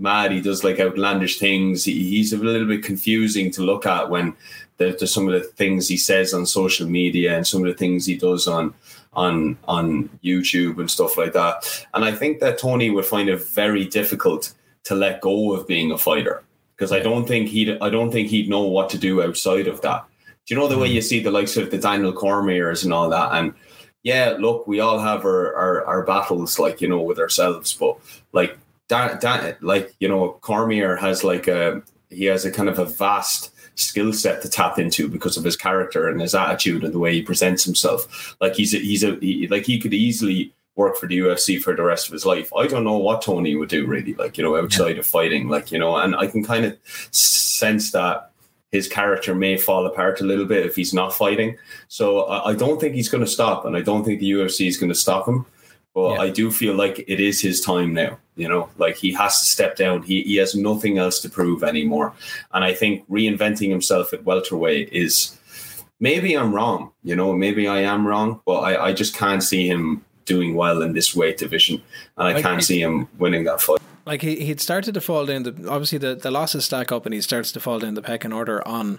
mad. 0.00 0.32
He 0.32 0.40
does 0.40 0.64
like 0.64 0.80
outlandish 0.80 1.38
things. 1.38 1.84
He, 1.84 2.08
he's 2.08 2.32
a 2.32 2.38
little 2.38 2.66
bit 2.66 2.82
confusing 2.82 3.50
to 3.52 3.62
look 3.62 3.86
at 3.86 4.10
when 4.10 4.34
there's 4.78 5.12
some 5.12 5.28
of 5.28 5.34
the 5.34 5.46
things 5.46 5.88
he 5.88 5.96
says 5.96 6.32
on 6.32 6.46
social 6.46 6.88
media 6.88 7.36
and 7.36 7.46
some 7.46 7.62
of 7.62 7.68
the 7.68 7.76
things 7.76 8.06
he 8.06 8.16
does 8.16 8.48
on 8.48 8.74
on 9.12 9.58
on 9.68 10.08
YouTube 10.24 10.78
and 10.78 10.90
stuff 10.90 11.18
like 11.18 11.32
that. 11.34 11.86
And 11.94 12.04
I 12.04 12.12
think 12.12 12.40
that 12.40 12.58
Tony 12.58 12.90
would 12.90 13.04
find 13.04 13.28
it 13.28 13.42
very 13.42 13.84
difficult 13.84 14.54
to 14.84 14.94
let 14.94 15.20
go 15.20 15.52
of 15.52 15.66
being 15.66 15.92
a 15.92 15.98
fighter 15.98 16.42
because 16.76 16.92
I 16.92 17.00
don't 17.00 17.26
think 17.26 17.48
he'd 17.48 17.78
I 17.80 17.90
don't 17.90 18.10
think 18.10 18.28
he'd 18.28 18.48
know 18.48 18.62
what 18.62 18.88
to 18.90 18.98
do 18.98 19.22
outside 19.22 19.68
of 19.68 19.80
that. 19.82 20.04
Do 20.46 20.54
you 20.54 20.60
know 20.60 20.68
the 20.68 20.78
way 20.78 20.88
hmm. 20.88 20.94
you 20.94 21.02
see 21.02 21.20
the 21.20 21.30
likes 21.30 21.56
of 21.56 21.70
the 21.70 21.78
Daniel 21.78 22.12
Cormiers 22.12 22.84
and 22.84 22.92
all 22.92 23.10
that? 23.10 23.32
And 23.32 23.54
yeah, 24.02 24.36
look, 24.38 24.66
we 24.66 24.80
all 24.80 24.98
have 24.98 25.26
our, 25.26 25.54
our, 25.54 25.84
our 25.84 26.02
battles, 26.04 26.58
like 26.58 26.80
you 26.80 26.88
know, 26.88 27.02
with 27.02 27.18
ourselves, 27.18 27.74
but 27.74 27.98
like 28.32 28.56
that, 28.90 29.20
that, 29.22 29.62
like 29.62 29.94
you 29.98 30.08
know, 30.08 30.38
Cormier 30.42 30.96
has 30.96 31.24
like 31.24 31.48
a 31.48 31.82
he 32.10 32.26
has 32.26 32.44
a 32.44 32.50
kind 32.50 32.68
of 32.68 32.78
a 32.78 32.84
vast 32.84 33.50
skill 33.76 34.12
set 34.12 34.42
to 34.42 34.48
tap 34.48 34.78
into 34.78 35.08
because 35.08 35.36
of 35.36 35.44
his 35.44 35.56
character 35.56 36.08
and 36.08 36.20
his 36.20 36.34
attitude 36.34 36.84
and 36.84 36.92
the 36.92 36.98
way 36.98 37.14
he 37.14 37.22
presents 37.22 37.64
himself. 37.64 38.36
Like 38.40 38.54
he's 38.54 38.74
a, 38.74 38.78
he's 38.78 39.02
a 39.02 39.16
he, 39.16 39.48
like 39.48 39.64
he 39.64 39.80
could 39.80 39.94
easily 39.94 40.52
work 40.76 40.96
for 40.96 41.06
the 41.06 41.18
UFC 41.18 41.60
for 41.60 41.74
the 41.74 41.82
rest 41.82 42.06
of 42.06 42.12
his 42.12 42.26
life. 42.26 42.52
I 42.54 42.66
don't 42.66 42.84
know 42.84 42.98
what 42.98 43.22
Tony 43.22 43.56
would 43.56 43.68
do 43.68 43.86
really, 43.86 44.14
like 44.14 44.36
you 44.36 44.44
know, 44.44 44.56
outside 44.56 44.96
yeah. 44.96 45.00
of 45.00 45.06
fighting, 45.06 45.48
like 45.48 45.72
you 45.72 45.78
know, 45.78 45.96
and 45.96 46.14
I 46.14 46.26
can 46.26 46.44
kind 46.44 46.64
of 46.64 46.78
sense 46.84 47.92
that 47.92 48.30
his 48.72 48.86
character 48.86 49.34
may 49.34 49.56
fall 49.56 49.86
apart 49.86 50.20
a 50.20 50.24
little 50.24 50.46
bit 50.46 50.66
if 50.66 50.76
he's 50.76 50.94
not 50.94 51.14
fighting. 51.14 51.56
So 51.88 52.24
I, 52.24 52.50
I 52.50 52.54
don't 52.54 52.80
think 52.80 52.94
he's 52.94 53.08
going 53.08 53.24
to 53.24 53.30
stop, 53.30 53.64
and 53.64 53.76
I 53.76 53.80
don't 53.80 54.04
think 54.04 54.20
the 54.20 54.30
UFC 54.30 54.68
is 54.68 54.76
going 54.76 54.92
to 54.92 54.98
stop 54.98 55.26
him. 55.26 55.46
But 55.94 56.14
yeah. 56.14 56.20
I 56.20 56.30
do 56.30 56.50
feel 56.50 56.74
like 56.74 57.00
it 57.00 57.20
is 57.20 57.40
his 57.40 57.60
time 57.60 57.94
now. 57.94 58.18
You 58.36 58.48
know, 58.48 58.70
like 58.78 58.96
he 58.96 59.12
has 59.14 59.40
to 59.40 59.44
step 59.44 59.76
down. 59.76 60.02
He 60.02 60.22
he 60.22 60.36
has 60.36 60.54
nothing 60.54 60.98
else 60.98 61.20
to 61.20 61.28
prove 61.28 61.62
anymore. 61.62 62.14
And 62.52 62.64
I 62.64 62.74
think 62.74 63.08
reinventing 63.08 63.70
himself 63.70 64.12
at 64.12 64.24
welterweight 64.24 64.90
is 64.92 65.38
maybe 65.98 66.34
I'm 66.34 66.54
wrong. 66.54 66.92
You 67.02 67.16
know, 67.16 67.32
maybe 67.34 67.68
I 67.68 67.80
am 67.80 68.06
wrong, 68.06 68.40
but 68.46 68.60
I, 68.60 68.86
I 68.86 68.92
just 68.92 69.16
can't 69.16 69.42
see 69.42 69.66
him 69.66 70.04
doing 70.24 70.54
well 70.54 70.82
in 70.82 70.92
this 70.92 71.14
weight 71.14 71.38
division, 71.38 71.82
and 72.16 72.28
I 72.28 72.40
can't 72.40 72.62
see 72.62 72.80
him 72.80 73.08
winning 73.18 73.44
that 73.44 73.60
fight 73.60 73.80
like 74.10 74.22
he 74.22 74.44
he'd 74.44 74.60
started 74.60 74.92
to 74.92 75.00
fall 75.00 75.24
down 75.24 75.44
the 75.44 75.54
obviously 75.68 75.96
the, 75.96 76.16
the 76.16 76.32
losses 76.32 76.64
stack 76.64 76.90
up 76.90 77.06
and 77.06 77.14
he 77.14 77.20
starts 77.20 77.52
to 77.52 77.60
fall 77.60 77.78
down 77.78 77.94
the 77.94 78.02
pecking 78.02 78.32
order 78.32 78.66
on 78.66 78.98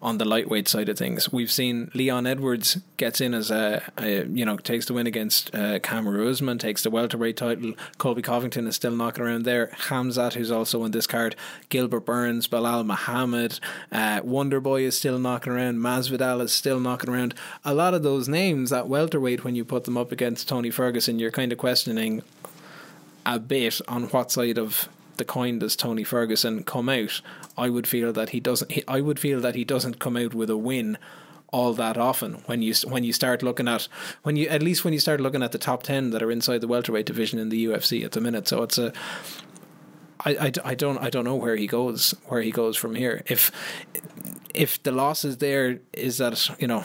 on 0.00 0.18
the 0.18 0.24
lightweight 0.24 0.68
side 0.68 0.88
of 0.88 0.96
things. 0.96 1.32
We've 1.32 1.50
seen 1.50 1.90
Leon 1.94 2.28
Edwards 2.28 2.78
gets 2.96 3.20
in 3.20 3.34
as 3.34 3.50
a, 3.50 3.82
a 3.98 4.24
you 4.26 4.44
know 4.44 4.56
takes 4.56 4.86
the 4.86 4.92
win 4.92 5.08
against 5.08 5.52
uh, 5.52 5.80
Usman, 5.82 6.58
takes 6.58 6.84
the 6.84 6.90
welterweight 6.90 7.36
title. 7.36 7.72
Colby 7.98 8.22
Covington 8.22 8.68
is 8.68 8.76
still 8.76 8.94
knocking 8.94 9.24
around 9.24 9.44
there. 9.44 9.66
Khamzat, 9.66 10.34
who's 10.34 10.52
also 10.52 10.84
in 10.84 10.92
this 10.92 11.08
card, 11.08 11.34
Gilbert 11.68 12.06
Burns, 12.06 12.46
Belal 12.46 12.86
Muhammad, 12.86 13.58
uh, 13.90 14.20
Wonder 14.22 14.60
Boy 14.60 14.82
is 14.82 14.96
still 14.96 15.18
knocking 15.18 15.52
around. 15.52 15.78
Masvidal 15.78 16.40
is 16.40 16.52
still 16.52 16.78
knocking 16.78 17.10
around. 17.10 17.34
A 17.64 17.74
lot 17.74 17.94
of 17.94 18.04
those 18.04 18.28
names 18.28 18.72
at 18.72 18.86
welterweight, 18.86 19.42
when 19.42 19.56
you 19.56 19.64
put 19.64 19.84
them 19.84 19.96
up 19.96 20.12
against 20.12 20.48
Tony 20.48 20.70
Ferguson, 20.70 21.18
you're 21.18 21.32
kind 21.32 21.50
of 21.50 21.58
questioning 21.58 22.22
a 23.24 23.38
bit 23.38 23.80
on 23.88 24.04
what 24.04 24.30
side 24.30 24.58
of 24.58 24.88
the 25.16 25.24
coin 25.24 25.58
does 25.58 25.76
Tony 25.76 26.04
Ferguson 26.04 26.64
come 26.64 26.88
out, 26.88 27.20
I 27.56 27.68
would 27.68 27.86
feel 27.86 28.12
that 28.12 28.30
he 28.30 28.40
doesn't. 28.40 28.72
He, 28.72 28.82
I 28.88 29.00
would 29.00 29.20
feel 29.20 29.40
that 29.40 29.54
he 29.54 29.64
doesn't 29.64 29.98
come 29.98 30.16
out 30.16 30.34
with 30.34 30.50
a 30.50 30.56
win 30.56 30.98
all 31.52 31.74
that 31.74 31.98
often. 31.98 32.34
When 32.46 32.62
you 32.62 32.74
when 32.88 33.04
you 33.04 33.12
start 33.12 33.42
looking 33.42 33.68
at 33.68 33.86
when 34.22 34.36
you 34.36 34.48
at 34.48 34.62
least 34.62 34.84
when 34.84 34.92
you 34.92 35.00
start 35.00 35.20
looking 35.20 35.42
at 35.42 35.52
the 35.52 35.58
top 35.58 35.82
ten 35.82 36.10
that 36.10 36.22
are 36.22 36.30
inside 36.30 36.60
the 36.60 36.68
welterweight 36.68 37.06
division 37.06 37.38
in 37.38 37.50
the 37.50 37.66
UFC 37.66 38.04
at 38.04 38.12
the 38.12 38.20
minute. 38.20 38.48
So 38.48 38.62
it's 38.62 38.78
a. 38.78 38.92
I, 40.24 40.30
I, 40.30 40.52
I 40.64 40.74
don't 40.74 40.98
I 40.98 41.10
don't 41.10 41.24
know 41.24 41.34
where 41.34 41.56
he 41.56 41.66
goes 41.66 42.14
where 42.26 42.42
he 42.42 42.50
goes 42.50 42.76
from 42.76 42.94
here. 42.94 43.22
If 43.26 43.50
if 44.54 44.82
the 44.82 44.92
loss 44.92 45.24
is 45.24 45.38
there, 45.38 45.80
is 45.92 46.18
that 46.18 46.48
you 46.58 46.66
know 46.66 46.84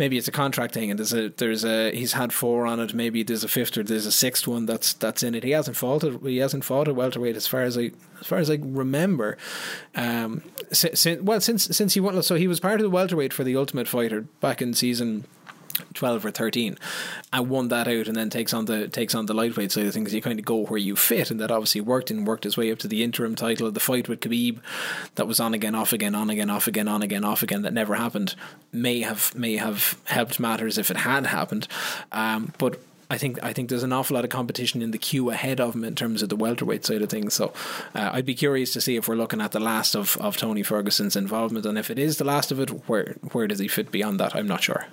maybe 0.00 0.16
it's 0.16 0.26
a 0.26 0.32
contract 0.32 0.74
thing, 0.74 0.90
and 0.90 0.98
there's 0.98 1.12
a 1.12 1.28
there's 1.28 1.64
a 1.64 1.92
he's 1.92 2.14
had 2.14 2.32
four 2.32 2.66
on 2.66 2.80
it. 2.80 2.92
Maybe 2.92 3.22
there's 3.22 3.44
a 3.44 3.48
fifth 3.48 3.76
or 3.76 3.84
there's 3.84 4.06
a 4.06 4.10
sixth 4.10 4.48
one 4.48 4.66
that's 4.66 4.94
that's 4.94 5.22
in 5.22 5.36
it. 5.36 5.44
He 5.44 5.50
hasn't 5.50 5.76
fought 5.76 6.02
it. 6.02 6.20
He 6.22 6.38
hasn't 6.38 6.64
fought 6.64 6.88
a 6.88 6.94
welterweight 6.94 7.36
as 7.36 7.46
far 7.46 7.62
as 7.62 7.78
I 7.78 7.92
as 8.20 8.26
far 8.26 8.38
as 8.38 8.50
I 8.50 8.58
remember. 8.60 9.36
Um, 9.94 10.42
since, 10.72 11.06
well, 11.20 11.40
since 11.40 11.64
since 11.64 11.94
he 11.94 12.00
won, 12.00 12.20
so 12.22 12.34
he 12.34 12.48
was 12.48 12.58
part 12.58 12.80
of 12.80 12.84
the 12.84 12.90
welterweight 12.90 13.32
for 13.32 13.44
the 13.44 13.56
Ultimate 13.56 13.86
Fighter 13.86 14.22
back 14.40 14.60
in 14.60 14.74
season 14.74 15.26
12 15.94 16.26
or 16.26 16.30
13 16.30 16.76
and 17.32 17.48
won 17.48 17.68
that 17.68 17.88
out 17.88 18.06
and 18.06 18.16
then 18.16 18.30
takes 18.30 18.52
on 18.52 18.64
the 18.66 18.88
takes 18.88 19.14
on 19.14 19.26
the 19.26 19.34
lightweight 19.34 19.72
side 19.72 19.86
of 19.86 19.92
things 19.92 20.14
you 20.14 20.22
kind 20.22 20.38
of 20.38 20.44
go 20.44 20.64
where 20.66 20.78
you 20.78 20.96
fit 20.96 21.30
and 21.30 21.40
that 21.40 21.50
obviously 21.50 21.80
worked 21.80 22.10
and 22.10 22.26
worked 22.26 22.44
his 22.44 22.56
way 22.56 22.70
up 22.70 22.78
to 22.78 22.88
the 22.88 23.02
interim 23.02 23.34
title 23.34 23.70
the 23.70 23.80
fight 23.80 24.08
with 24.08 24.20
Khabib 24.20 24.58
that 25.14 25.26
was 25.26 25.40
on 25.40 25.54
again 25.54 25.74
off 25.74 25.92
again 25.92 26.14
on 26.14 26.30
again 26.30 26.50
off 26.50 26.66
again 26.66 26.88
on 26.88 27.02
again 27.02 27.24
off 27.24 27.42
again 27.42 27.62
that 27.62 27.72
never 27.72 27.94
happened 27.94 28.34
may 28.72 29.00
have 29.00 29.34
may 29.34 29.56
have 29.56 29.98
helped 30.04 30.40
matters 30.40 30.78
if 30.78 30.90
it 30.90 30.98
had 30.98 31.26
happened 31.26 31.66
um, 32.12 32.52
but 32.58 32.80
I 33.10 33.18
think 33.18 33.42
I 33.42 33.52
think 33.52 33.68
there's 33.68 33.82
an 33.82 33.92
awful 33.92 34.14
lot 34.14 34.24
of 34.24 34.30
competition 34.30 34.82
in 34.82 34.92
the 34.92 34.98
queue 34.98 35.30
ahead 35.30 35.60
of 35.60 35.74
him 35.74 35.82
in 35.82 35.96
terms 35.96 36.22
of 36.22 36.28
the 36.28 36.36
welterweight 36.36 36.86
side 36.86 37.02
of 37.02 37.10
things. 37.10 37.34
So 37.34 37.52
uh, 37.92 38.10
I'd 38.12 38.24
be 38.24 38.36
curious 38.36 38.72
to 38.74 38.80
see 38.80 38.94
if 38.94 39.08
we're 39.08 39.16
looking 39.16 39.40
at 39.40 39.50
the 39.50 39.58
last 39.58 39.96
of, 39.96 40.16
of 40.18 40.36
Tony 40.36 40.62
Ferguson's 40.62 41.16
involvement, 41.16 41.66
and 41.66 41.76
if 41.76 41.90
it 41.90 41.98
is 41.98 42.18
the 42.18 42.24
last 42.24 42.52
of 42.52 42.60
it, 42.60 42.70
where 42.88 43.16
where 43.32 43.48
does 43.48 43.58
he 43.58 43.66
fit 43.66 43.90
beyond 43.90 44.20
that? 44.20 44.36
I'm 44.36 44.46
not 44.46 44.62
sure. 44.62 44.86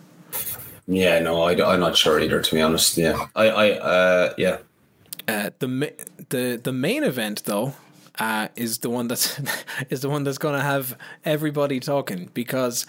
Yeah, 0.87 1.19
no, 1.19 1.41
I, 1.41 1.73
am 1.73 1.79
not 1.81 1.97
sure 1.97 2.19
either. 2.19 2.41
To 2.41 2.55
be 2.55 2.61
honest, 2.61 2.97
yeah, 2.97 3.27
I, 3.35 3.49
I, 3.49 3.71
uh, 3.71 4.33
yeah. 4.37 4.57
Uh, 5.27 5.49
the 5.59 5.93
the 6.29 6.59
the 6.63 6.71
main 6.71 7.03
event 7.03 7.43
though 7.43 7.73
uh, 8.19 8.47
is 8.55 8.79
the 8.79 8.89
one 8.89 9.09
that's 9.09 9.39
is 9.89 10.01
the 10.01 10.09
one 10.09 10.23
that's 10.23 10.37
going 10.37 10.55
to 10.55 10.61
have 10.61 10.97
everybody 11.25 11.81
talking 11.81 12.29
because 12.33 12.85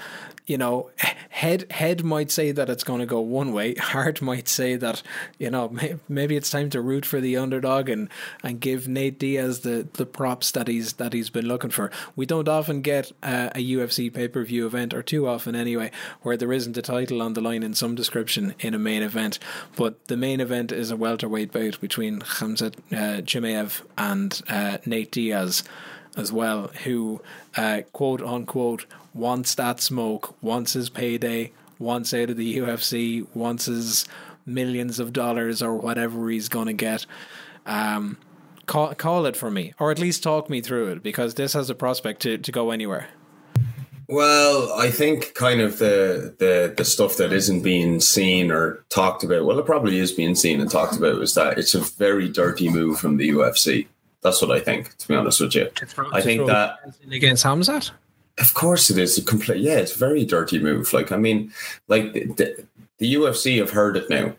you 0.49 0.59
know 0.59 0.91
head 1.29 1.71
head 1.71 2.03
might 2.03 2.31
say 2.31 2.51
that 2.51 2.71
it's 2.71 2.83
going 2.83 3.01
to 3.01 3.07
go 3.07 3.21
one 3.21 3.53
way 3.53 3.75
heart 3.79 4.21
might 4.21 4.49
say 4.49 4.75
that 4.77 5.03
you 5.39 5.51
know 5.51 5.73
maybe 6.09 6.37
it's 6.37 6.51
time 6.51 6.71
to 6.71 6.81
root 6.81 7.05
for 7.05 7.21
the 7.21 7.37
underdog 7.37 7.89
and 7.89 8.09
and 8.43 8.61
give 8.61 8.89
Nate 8.89 9.19
Diaz 9.19 9.61
the 9.61 9.87
the 9.93 10.07
props 10.07 10.51
that 10.53 10.67
he's 10.67 10.95
that 10.95 11.13
he's 11.13 11.31
been 11.31 11.47
looking 11.47 11.71
for. 11.71 11.91
We 12.17 12.27
don't 12.27 12.49
often 12.49 12.81
get 12.83 13.13
a, 13.23 13.53
a 13.55 13.73
UFC 13.77 14.13
pay-per-view 14.13 14.67
event 14.67 14.95
or 14.95 15.03
too 15.03 15.29
often 15.29 15.55
anyway 15.55 15.91
where 16.23 16.37
there 16.37 16.53
isn't 16.53 16.77
a 16.77 16.83
title 16.83 17.23
on 17.23 17.35
the 17.35 17.41
line 17.41 17.63
in 17.63 17.75
some 17.75 17.95
description 17.95 18.55
in 18.59 18.75
a 18.75 18.79
main 18.79 19.03
event. 19.03 19.39
But 19.77 20.07
the 20.07 20.17
main 20.17 20.41
event 20.41 20.73
is 20.73 20.91
a 20.91 20.97
welterweight 20.97 21.53
bout 21.53 21.81
between 21.81 22.21
Khamzat 22.21 22.75
uh, 22.91 23.23
Chimaev 23.23 23.83
and 23.97 24.41
uh, 24.49 24.79
Nate 24.87 25.13
Diaz 25.13 25.63
as 26.19 26.33
well, 26.33 26.69
who 26.85 27.21
uh, 27.57 27.83
quote 27.93 28.21
unquote 28.21 28.87
wants 29.15 29.55
that 29.55 29.81
smoke, 29.81 30.35
wants 30.43 30.75
his 30.75 30.91
payday, 30.91 31.53
wants 31.79 32.13
out 32.13 32.31
of 32.31 32.37
the 32.37 32.59
UFC, 32.59 33.27
wants 33.35 33.67
his 33.67 34.05
millions 34.45 34.99
of 34.99 35.13
dollars 35.13 35.63
or 35.63 35.77
whatever 35.77 36.29
he's 36.29 36.49
going 36.49 36.67
to 36.67 36.73
get. 36.73 37.07
Um, 37.67 38.19
call, 38.67 38.95
call 38.95 39.27
it 39.27 39.37
for 39.37 39.51
me, 39.51 39.75
or 39.79 39.91
at 39.91 39.99
least 39.99 40.23
talk 40.23 40.51
me 40.51 40.61
through 40.61 40.89
it, 40.89 41.03
because 41.03 41.35
this 41.35 41.53
has 41.53 41.71
a 41.71 41.75
prospect 41.75 42.23
to, 42.23 42.39
to 42.39 42.53
go 42.53 42.71
anywhere. 42.71 43.09
Well, 44.11 44.73
I 44.73 44.91
think 44.91 45.35
kind 45.35 45.61
of 45.61 45.79
the, 45.79 46.35
the 46.39 46.73
the 46.75 46.85
stuff 46.85 47.19
that 47.19 47.31
isn't 47.31 47.61
being 47.61 48.01
seen 48.01 48.51
or 48.51 48.83
talked 48.89 49.23
about. 49.23 49.45
Well, 49.45 49.59
it 49.59 49.67
probably 49.67 49.99
is 49.99 50.13
being 50.13 50.35
seen 50.35 50.63
and 50.63 50.71
talked 50.71 50.97
about. 50.97 51.21
Is 51.21 51.35
that 51.35 51.59
it's 51.59 51.75
a 51.75 51.81
very 51.81 52.27
dirty 52.27 52.71
move 52.71 52.99
from 52.99 53.19
the 53.19 53.29
UFC. 53.29 53.87
That's 54.23 54.43
what 54.43 54.51
I 54.51 54.61
think. 54.61 54.97
To 54.97 55.09
be 55.09 55.15
honest 55.15 55.41
with 55.41 55.55
you, 55.55 55.69
I 56.13 56.21
think 56.21 56.47
that 56.47 56.79
against 57.11 57.45
Khamzat. 57.45 57.91
Of 58.39 58.55
course, 58.55 58.91
it 58.91 58.99
is 58.99 59.19
a 59.19 59.25
complete. 59.25 59.61
Yeah, 59.61 59.79
it's 59.79 59.95
a 59.95 59.99
very 59.99 60.25
dirty 60.25 60.59
move. 60.59 60.93
Like 60.93 61.13
I 61.13 61.17
mean, 61.17 61.53
like 61.89 62.13
the, 62.13 62.27
the, 62.27 62.67
the 62.99 63.15
UFC 63.15 63.59
have 63.59 63.71
heard 63.71 63.97
it 63.97 64.11
now, 64.11 64.35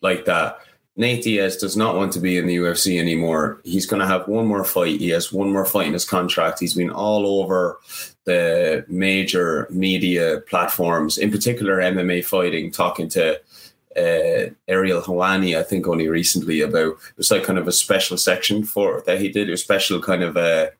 like 0.00 0.24
that. 0.26 0.60
Nate 0.98 1.24
Diaz 1.24 1.58
does 1.58 1.76
not 1.76 1.94
want 1.94 2.12
to 2.14 2.20
be 2.20 2.38
in 2.38 2.46
the 2.46 2.56
UFC 2.56 2.98
anymore. 2.98 3.60
He's 3.64 3.84
going 3.84 4.00
to 4.00 4.06
have 4.06 4.26
one 4.28 4.46
more 4.46 4.64
fight. 4.64 4.98
He 4.98 5.10
has 5.10 5.30
one 5.30 5.52
more 5.52 5.66
fight 5.66 5.86
in 5.88 5.92
his 5.92 6.06
contract. 6.06 6.58
He's 6.58 6.72
been 6.72 6.90
all 6.90 7.42
over 7.42 7.78
the 8.24 8.82
major 8.88 9.66
media 9.68 10.40
platforms, 10.48 11.18
in 11.18 11.30
particular 11.30 11.76
MMA 11.76 12.24
fighting, 12.24 12.70
talking 12.70 13.10
to 13.10 13.38
uh, 13.96 14.50
Ariel 14.68 15.02
Helwani, 15.02 15.58
I 15.58 15.62
think 15.62 15.86
only 15.86 16.08
recently 16.08 16.60
about 16.60 16.92
it 16.92 16.96
was 17.16 17.30
like 17.30 17.44
kind 17.44 17.58
of 17.58 17.68
a 17.68 17.72
special 17.72 18.16
section 18.16 18.64
for 18.64 19.02
that 19.06 19.20
he 19.20 19.28
did 19.28 19.50
a 19.50 19.56
special 19.56 20.00
kind 20.00 20.22
of 20.22 20.36
a 20.36 20.70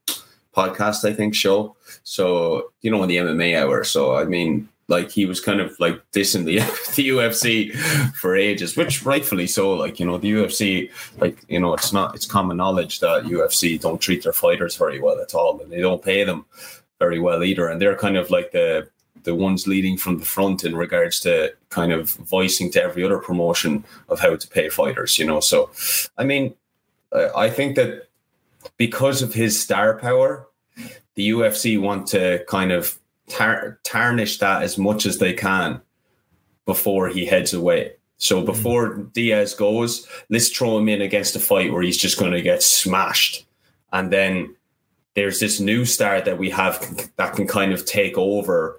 podcast, 0.54 1.08
I 1.08 1.12
think, 1.12 1.34
show. 1.34 1.76
So 2.02 2.72
you 2.82 2.90
know, 2.90 3.02
in 3.02 3.08
the 3.08 3.16
MMA 3.16 3.60
hour. 3.60 3.84
So 3.84 4.16
I 4.16 4.24
mean, 4.24 4.68
like 4.88 5.10
he 5.10 5.26
was 5.26 5.40
kind 5.40 5.60
of 5.60 5.78
like 5.80 6.00
dissing 6.12 6.44
the 6.44 6.58
the 6.94 7.08
UFC 7.08 7.74
for 8.16 8.36
ages, 8.36 8.76
which 8.76 9.04
rightfully 9.04 9.46
so. 9.46 9.72
Like 9.72 9.98
you 10.00 10.06
know, 10.06 10.18
the 10.18 10.32
UFC, 10.32 10.90
like 11.18 11.44
you 11.48 11.60
know, 11.60 11.74
it's 11.74 11.92
not 11.92 12.14
it's 12.14 12.26
common 12.26 12.56
knowledge 12.56 13.00
that 13.00 13.24
UFC 13.24 13.80
don't 13.80 14.00
treat 14.00 14.22
their 14.22 14.32
fighters 14.32 14.76
very 14.76 15.00
well 15.00 15.20
at 15.20 15.34
all, 15.34 15.60
and 15.60 15.70
they 15.70 15.80
don't 15.80 16.02
pay 16.02 16.24
them 16.24 16.44
very 16.98 17.18
well 17.18 17.42
either. 17.42 17.68
And 17.68 17.80
they're 17.80 17.96
kind 17.96 18.16
of 18.16 18.30
like 18.30 18.52
the 18.52 18.88
the 19.26 19.34
ones 19.34 19.66
leading 19.66 19.98
from 19.98 20.18
the 20.18 20.24
front 20.24 20.64
in 20.64 20.74
regards 20.74 21.20
to 21.20 21.52
kind 21.68 21.92
of 21.92 22.10
voicing 22.12 22.70
to 22.70 22.82
every 22.82 23.04
other 23.04 23.18
promotion 23.18 23.84
of 24.08 24.20
how 24.20 24.34
to 24.36 24.48
pay 24.48 24.70
fighters, 24.70 25.18
you 25.18 25.26
know. 25.26 25.40
So, 25.40 25.70
I 26.16 26.24
mean, 26.24 26.54
I 27.12 27.50
think 27.50 27.76
that 27.76 28.08
because 28.78 29.20
of 29.20 29.34
his 29.34 29.60
star 29.60 29.98
power, 29.98 30.48
the 31.14 31.30
UFC 31.30 31.78
want 31.78 32.06
to 32.08 32.44
kind 32.48 32.72
of 32.72 32.98
tar- 33.28 33.78
tarnish 33.82 34.38
that 34.38 34.62
as 34.62 34.78
much 34.78 35.04
as 35.04 35.18
they 35.18 35.34
can 35.34 35.80
before 36.64 37.08
he 37.08 37.26
heads 37.26 37.52
away. 37.52 37.92
So 38.18 38.42
mm. 38.42 38.46
before 38.46 38.94
mm. 38.94 39.12
Diaz 39.12 39.54
goes, 39.54 40.06
let's 40.30 40.48
throw 40.48 40.78
him 40.78 40.88
in 40.88 41.02
against 41.02 41.36
a 41.36 41.40
fight 41.40 41.72
where 41.72 41.82
he's 41.82 41.98
just 41.98 42.18
going 42.18 42.32
to 42.32 42.42
get 42.42 42.62
smashed. 42.62 43.46
And 43.92 44.12
then 44.12 44.54
there's 45.14 45.40
this 45.40 45.58
new 45.58 45.84
star 45.84 46.20
that 46.20 46.38
we 46.38 46.50
have 46.50 47.10
that 47.16 47.34
can 47.34 47.46
kind 47.46 47.72
of 47.72 47.86
take 47.86 48.18
over 48.18 48.78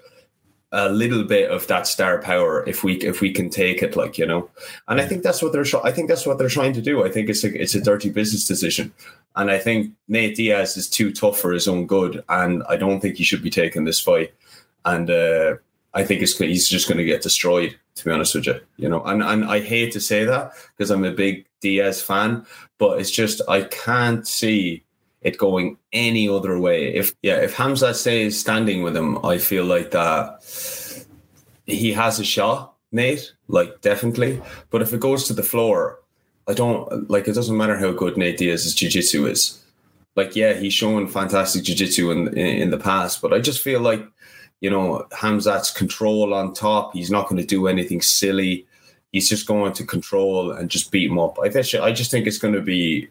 a 0.72 0.90
little 0.90 1.24
bit 1.24 1.50
of 1.50 1.66
that 1.68 1.88
star 1.88 2.22
power 2.22 2.68
if 2.68 2.84
we 2.84 2.96
if 2.96 3.22
we 3.22 3.32
can 3.32 3.50
take 3.50 3.82
it 3.82 3.96
like 3.96 4.18
you 4.18 4.26
know? 4.26 4.50
And 4.88 5.00
i 5.00 5.06
think 5.06 5.24
that's 5.24 5.42
what 5.42 5.54
they're 5.54 5.66
i 5.84 5.92
think 5.92 6.10
that's 6.10 6.26
what 6.26 6.38
they're 6.38 6.50
trying 6.50 6.74
to 6.74 6.82
do. 6.82 7.06
I 7.06 7.10
think 7.10 7.30
it's 7.30 7.44
a 7.44 7.62
it's 7.62 7.76
a 7.76 7.82
dirty 7.82 8.10
business 8.10 8.46
decision. 8.46 8.94
And 9.36 9.50
i 9.50 9.58
think 9.60 9.94
nate 10.08 10.36
diaz 10.36 10.76
is 10.76 10.90
too 10.90 11.14
tough 11.14 11.40
for 11.40 11.54
his 11.54 11.68
own 11.68 11.88
good 11.88 12.24
and 12.28 12.64
i 12.68 12.76
don't 12.76 13.00
think 13.00 13.16
he 13.16 13.24
should 13.24 13.44
be 13.44 13.50
taking 13.50 13.86
this 13.86 14.00
fight. 14.00 14.34
And 14.84 15.10
uh, 15.10 15.56
i 15.94 16.04
think 16.04 16.22
it's 16.22 16.38
he's 16.38 16.68
just 16.68 16.88
going 16.88 16.98
to 16.98 17.06
get 17.06 17.22
destroyed 17.22 17.78
to 17.96 18.06
be 18.06 18.12
honest 18.12 18.36
with 18.36 18.48
you 18.48 18.60
you 18.76 18.90
know? 18.90 19.04
And 19.04 19.24
and 19.24 19.46
i 19.46 19.62
hate 19.62 19.94
to 19.94 20.02
say 20.02 20.26
that 20.26 20.52
because 20.76 20.92
i'm 20.92 21.06
a 21.06 21.12
big 21.12 21.46
diaz 21.62 22.02
fan 22.02 22.46
but 22.78 23.00
it's 23.00 23.10
just 23.10 23.42
i 23.48 23.62
can't 23.62 24.28
see 24.28 24.84
it 25.28 25.38
going 25.38 25.78
any 25.92 26.30
other 26.30 26.58
way. 26.58 26.96
If 26.96 27.14
yeah, 27.22 27.36
if 27.36 27.54
Hamza 27.54 27.94
stays 27.94 28.40
standing 28.40 28.82
with 28.82 28.96
him, 28.96 29.24
I 29.26 29.38
feel 29.38 29.66
like 29.66 29.92
that 29.92 30.42
he 31.66 31.92
has 31.92 32.18
a 32.18 32.24
shot, 32.24 32.74
Nate. 32.94 33.34
Like 33.50 33.82
definitely. 33.82 34.42
But 34.70 34.82
if 34.82 34.94
it 34.94 35.02
goes 35.02 35.26
to 35.26 35.34
the 35.34 35.44
floor, 35.44 36.00
I 36.48 36.54
don't 36.54 37.10
like. 37.10 37.28
It 37.28 37.36
doesn't 37.36 37.58
matter 37.58 37.78
how 37.78 37.92
good 37.92 38.16
Nate 38.16 38.38
Diaz's 38.38 38.74
jiu-jitsu 38.74 39.28
is. 39.28 39.62
Like 40.16 40.34
yeah, 40.34 40.54
he's 40.54 40.74
shown 40.74 41.08
fantastic 41.10 41.66
jiu-jitsu 41.66 42.10
in, 42.12 42.30
in 42.30 42.62
in 42.64 42.70
the 42.72 42.80
past, 42.80 43.22
but 43.22 43.34
I 43.34 43.40
just 43.40 43.62
feel 43.62 43.82
like 43.82 44.04
you 44.62 44.70
know 44.70 45.06
Khamzat's 45.12 45.72
control 45.72 46.34
on 46.34 46.54
top. 46.54 46.94
He's 46.94 47.12
not 47.12 47.28
going 47.28 47.42
to 47.42 47.56
do 47.56 47.68
anything 47.68 48.02
silly. 48.02 48.66
He's 49.12 49.28
just 49.28 49.46
going 49.46 49.74
to 49.74 49.86
control 49.86 50.52
and 50.52 50.70
just 50.70 50.90
beat 50.90 51.12
him 51.12 51.20
up. 51.20 51.38
I 51.44 51.48
I 51.48 51.92
just 51.92 52.12
think 52.12 52.28
it's 52.28 52.40
going 52.40 52.54
to 52.54 52.62
be 52.62 53.10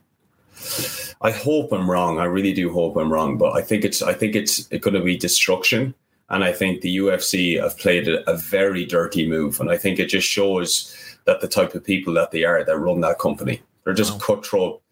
I 1.20 1.30
hope 1.30 1.72
I'm 1.72 1.90
wrong. 1.90 2.18
I 2.18 2.24
really 2.24 2.52
do 2.52 2.72
hope 2.72 2.96
I'm 2.96 3.12
wrong, 3.12 3.38
but 3.38 3.52
I 3.52 3.62
think 3.62 3.84
it's 3.84 4.02
I 4.02 4.12
think 4.12 4.34
it's 4.34 4.66
going 4.66 4.94
to 4.94 5.00
be 5.00 5.16
destruction, 5.16 5.94
and 6.28 6.44
I 6.44 6.52
think 6.52 6.80
the 6.80 6.96
UFC 6.96 7.60
have 7.60 7.78
played 7.78 8.08
a, 8.08 8.28
a 8.30 8.36
very 8.36 8.84
dirty 8.84 9.28
move, 9.28 9.60
and 9.60 9.70
I 9.70 9.76
think 9.76 9.98
it 9.98 10.06
just 10.06 10.26
shows 10.26 10.94
that 11.24 11.40
the 11.40 11.48
type 11.48 11.74
of 11.74 11.84
people 11.84 12.14
that 12.14 12.30
they 12.30 12.44
are 12.44 12.64
that 12.64 12.78
run 12.78 13.00
that 13.00 13.18
company 13.18 13.62
they're 13.86 13.94
just 13.94 14.14
wow. 14.14 14.18
cutthroat, 14.18 14.82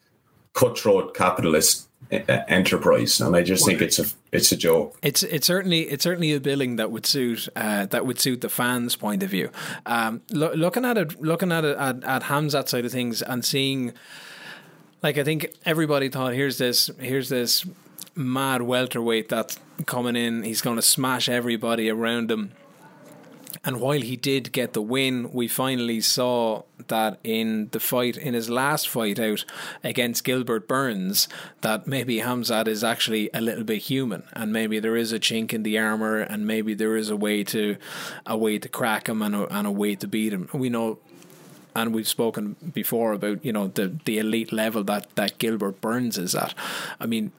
cutthroat 0.53 1.15
capitalist 1.15 1.89
enterprise, 2.13 3.21
and 3.21 3.35
I 3.35 3.43
just 3.43 3.67
think 3.67 3.83
it's 3.83 3.99
a 3.99 4.07
it's 4.31 4.53
a 4.53 4.57
joke. 4.57 4.97
It's 5.03 5.25
it's 5.25 5.49
certainly 5.49 5.81
it's 5.83 6.05
certainly 6.05 6.33
a 6.33 6.39
billing 6.39 6.77
that 6.77 6.93
would 6.93 7.05
suit 7.05 7.49
uh, 7.57 7.87
that 7.87 8.07
would 8.07 8.21
suit 8.21 8.41
the 8.41 8.49
fans' 8.49 8.95
point 8.95 9.25
of 9.25 9.31
view. 9.31 9.51
Um, 9.85 10.23
lo- 10.31 10.53
looking 10.55 10.85
at 10.85 10.97
it, 10.97 11.21
looking 11.21 11.51
at 11.51 11.65
it 11.65 11.77
at, 11.77 12.05
at 12.05 12.23
Khamzat 12.23 12.69
side 12.69 12.85
of 12.85 12.93
things, 12.93 13.21
and 13.21 13.45
seeing 13.45 13.95
like 15.05 15.19
I 15.19 15.23
think 15.23 15.55
everybody 15.67 16.09
thought 16.09 16.33
here's 16.33 16.57
this 16.59 16.91
here's 16.99 17.29
this 17.29 17.65
mad 18.17 18.63
welterweight 18.63 19.29
that's 19.29 19.59
coming 19.87 20.17
in. 20.17 20.43
He's 20.43 20.63
going 20.63 20.77
to 20.77 20.83
smash 20.83 21.29
everybody 21.29 21.91
around 21.91 22.31
him. 22.31 22.53
And 23.67 23.81
while 23.81 24.01
he 24.01 24.17
did 24.17 24.53
get 24.53 24.73
the 24.73 24.83
win, 24.83 25.33
we 25.33 25.49
finally 25.49 26.01
saw 26.01 26.65
that 26.89 27.19
in 27.25 27.69
the 27.71 27.81
fight, 27.81 28.17
in 28.17 28.35
his 28.35 28.51
last 28.51 28.89
fight 28.89 29.19
out 29.19 29.45
against 29.83 30.25
Gilbert 30.25 30.69
Burns, 30.69 31.29
that 31.63 31.87
maybe 31.87 32.21
Khamzat 32.21 32.67
is 32.69 32.85
actually 32.85 33.31
a 33.33 33.41
little 33.41 33.65
bit 33.65 33.83
human, 33.83 34.25
and 34.35 34.53
maybe 34.53 34.81
there 34.81 34.97
is 34.97 35.13
a 35.13 35.19
chink 35.19 35.55
in 35.55 35.63
the 35.63 35.79
armor, 35.79 36.19
and 36.19 36.47
maybe 36.47 36.75
there 36.75 36.97
is 36.97 37.09
a 37.09 37.17
way 37.17 37.43
to 37.45 37.77
a 38.27 38.37
way 38.37 38.59
to 38.59 38.69
crack 38.69 39.09
him 39.09 39.23
and 39.23 39.35
a, 39.35 39.57
and 39.57 39.67
a 39.67 39.73
way 39.73 39.95
to 39.95 40.07
beat 40.07 40.33
him. 40.33 40.49
We 40.53 40.69
know 40.69 40.99
and 41.77 41.95
we've 41.95 42.09
spoken 42.09 42.57
before 42.73 43.13
about 43.13 43.45
you 43.45 43.53
know 43.53 43.69
the 43.69 43.93
the 44.05 44.19
elite 44.19 44.53
level 44.53 44.85
that 44.85 45.15
that 45.17 45.39
Gilbert 45.39 45.81
Burns 45.81 46.19
is 46.19 46.35
at. 46.35 46.55
I 47.01 47.07
mean, 47.07 47.33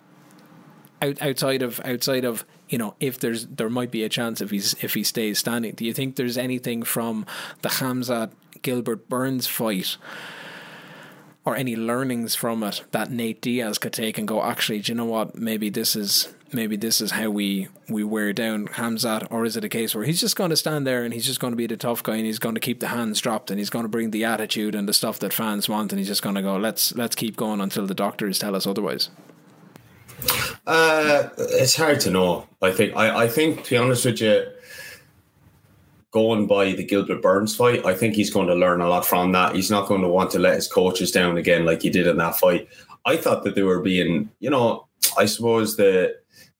out, 1.02 1.21
outside 1.21 1.62
of 1.62 1.80
outside 1.86 2.26
of 2.26 2.45
you 2.69 2.78
know 2.78 2.95
if 3.00 3.19
there's 3.19 3.48
there 3.48 3.69
might 3.69 3.91
be 3.91 4.04
a 4.04 4.10
chance 4.10 4.41
if 4.41 4.52
he's 4.52 4.74
if 4.84 4.93
he 4.93 5.04
stays 5.04 5.39
standing. 5.39 5.74
Do 5.74 5.86
you 5.86 5.93
think 5.93 6.15
there's 6.15 6.38
anything 6.38 6.84
from 6.84 7.26
the 7.62 7.69
Khamzat 7.69 8.32
Gilbert 8.62 9.10
Burns 9.10 9.48
fight? 9.48 9.98
Or 11.48 11.56
any 11.56 11.76
learnings 11.76 12.34
from 12.34 12.63
it 12.63 12.84
that 12.89 13.12
Nate 13.12 13.39
Diaz 13.39 13.78
could 13.78 13.93
take 13.93 14.17
and 14.17 14.28
go, 14.28 14.41
actually, 14.41 14.80
do 14.80 14.91
you 14.91 14.95
know 14.95 15.06
what? 15.06 15.36
Maybe 15.36 15.69
this 15.69 15.95
is 15.95 16.34
maybe 16.56 16.76
this 16.76 17.02
is 17.02 17.12
how 17.12 17.30
we 17.30 17.68
we 17.89 18.04
wear 18.04 18.34
down 18.34 18.68
Khamzat, 18.68 19.28
or 19.30 19.46
is 19.46 19.56
it 19.56 19.63
a 19.63 19.70
case 19.70 19.94
where 19.94 20.06
he's 20.06 20.20
just 20.20 20.36
going 20.36 20.50
to 20.50 20.56
stand 20.56 20.88
there 20.88 21.04
and 21.04 21.13
he's 21.13 21.26
just 21.26 21.39
going 21.39 21.52
to 21.52 21.58
be 21.58 21.68
the 21.68 21.78
tough 21.78 22.02
guy 22.02 22.15
and 22.15 22.26
he's 22.26 22.39
going 22.39 22.56
to 22.56 22.62
keep 22.62 22.80
the 22.80 22.88
hands 22.88 23.20
dropped 23.20 23.52
and 23.52 23.60
he's 23.60 23.70
going 23.70 23.84
to 23.84 23.89
bring 23.89 24.12
the 24.12 24.24
attitude 24.24 24.74
and 24.74 24.88
the 24.88 24.94
stuff 24.94 25.20
that 25.20 25.34
fans 25.34 25.70
want 25.70 25.91
and 25.91 26.00
he's 26.00 26.08
just 26.08 26.24
going 26.24 26.36
to 26.36 26.41
go, 26.41 26.58
let's 26.58 26.96
let's 26.96 27.15
keep 27.15 27.36
going 27.36 27.62
until 27.62 27.86
the 27.86 27.94
doctors 27.94 28.39
tell 28.39 28.56
us 28.56 28.65
otherwise. 28.65 29.10
Uh, 30.65 31.30
it's 31.38 31.76
hard 31.76 32.00
to 32.00 32.10
know. 32.10 32.48
I 32.62 32.72
think. 32.72 32.96
I, 32.96 33.26
I 33.26 33.28
think 33.28 33.63
to 33.65 33.70
be 33.72 33.78
honest 33.78 34.06
with 34.06 34.22
you, 34.22 34.48
going 36.12 36.48
by 36.48 36.72
the 36.72 36.84
Gilbert 36.84 37.22
Burns 37.22 37.56
fight, 37.56 37.86
I 37.86 37.94
think 37.94 38.15
he's 38.15 38.32
going 38.32 38.48
to 38.48 38.56
learn 38.56 38.82
a 38.82 38.88
lot 38.88 39.06
from 39.06 39.34
that. 39.34 39.54
He's 39.54 39.70
not 39.70 39.88
going 39.88 40.02
to 40.02 40.08
want 40.08 40.32
to 40.32 40.39
let 40.39 40.56
his 40.56 40.68
coaches 40.68 41.12
down 41.12 41.38
again 41.38 41.65
like 41.65 41.82
he 41.82 41.89
did 41.89 42.08
in 42.08 42.18
that 42.18 42.38
fight. 42.38 42.70
I 43.06 43.18
thought 43.18 43.44
that 43.44 43.54
they 43.54 43.63
were 43.63 43.82
being, 43.82 44.32
you 44.39 44.50
know, 44.50 44.88
I 45.18 45.26
suppose 45.26 45.76
the 45.76 46.15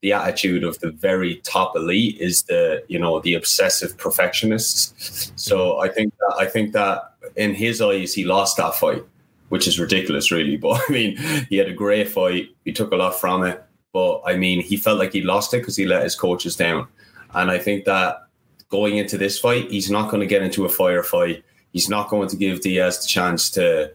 the 0.06 0.14
attitude 0.14 0.64
of 0.64 0.80
the 0.80 0.92
very 0.92 1.38
top 1.38 1.76
elite 1.76 2.18
is 2.20 2.44
the 2.44 2.84
you 2.88 3.00
know 3.00 3.20
the 3.22 3.34
obsessive 3.34 3.98
perfectionists. 3.98 5.32
So 5.36 5.80
I 5.80 5.90
think 5.90 6.14
that, 6.20 6.36
I 6.44 6.46
think 6.46 6.74
that 6.74 7.16
in 7.36 7.56
his 7.56 7.82
eyes 7.82 8.14
he 8.14 8.24
lost 8.24 8.58
that 8.58 8.76
fight 8.76 9.04
which 9.50 9.68
is 9.68 9.80
ridiculous, 9.80 10.32
really. 10.32 10.58
But 10.66 10.82
I 10.88 10.92
mean, 10.92 11.18
he 11.50 11.58
had 11.58 11.70
a 11.70 11.74
great 11.74 12.10
fight. 12.10 12.50
He 12.66 12.74
took 12.74 12.92
a 12.92 12.96
lot 12.96 13.20
from 13.20 13.44
it. 13.46 13.64
But 13.94 14.22
I 14.26 14.36
mean, 14.36 14.62
he 14.62 14.78
felt 14.78 15.00
like 15.00 15.14
he 15.14 15.22
lost 15.22 15.54
it 15.54 15.62
because 15.62 15.78
he 15.78 15.86
let 15.86 16.04
his 16.04 16.16
coaches 16.16 16.56
down. 16.56 16.88
And 17.34 17.50
I 17.52 17.58
think 17.58 17.86
that 17.86 18.28
going 18.70 18.98
into 18.98 19.18
this 19.18 19.40
fight, 19.40 19.72
he's 19.72 19.90
not 19.90 20.10
going 20.10 20.22
to 20.22 20.28
get 20.28 20.42
into 20.42 20.66
a 20.66 20.70
firefight. 20.70 21.44
He's 21.72 21.90
not 21.90 22.10
going 22.10 22.30
to 22.30 22.36
give 22.36 22.62
Diaz 22.62 23.02
the 23.02 23.08
chance 23.08 23.50
to 23.52 23.92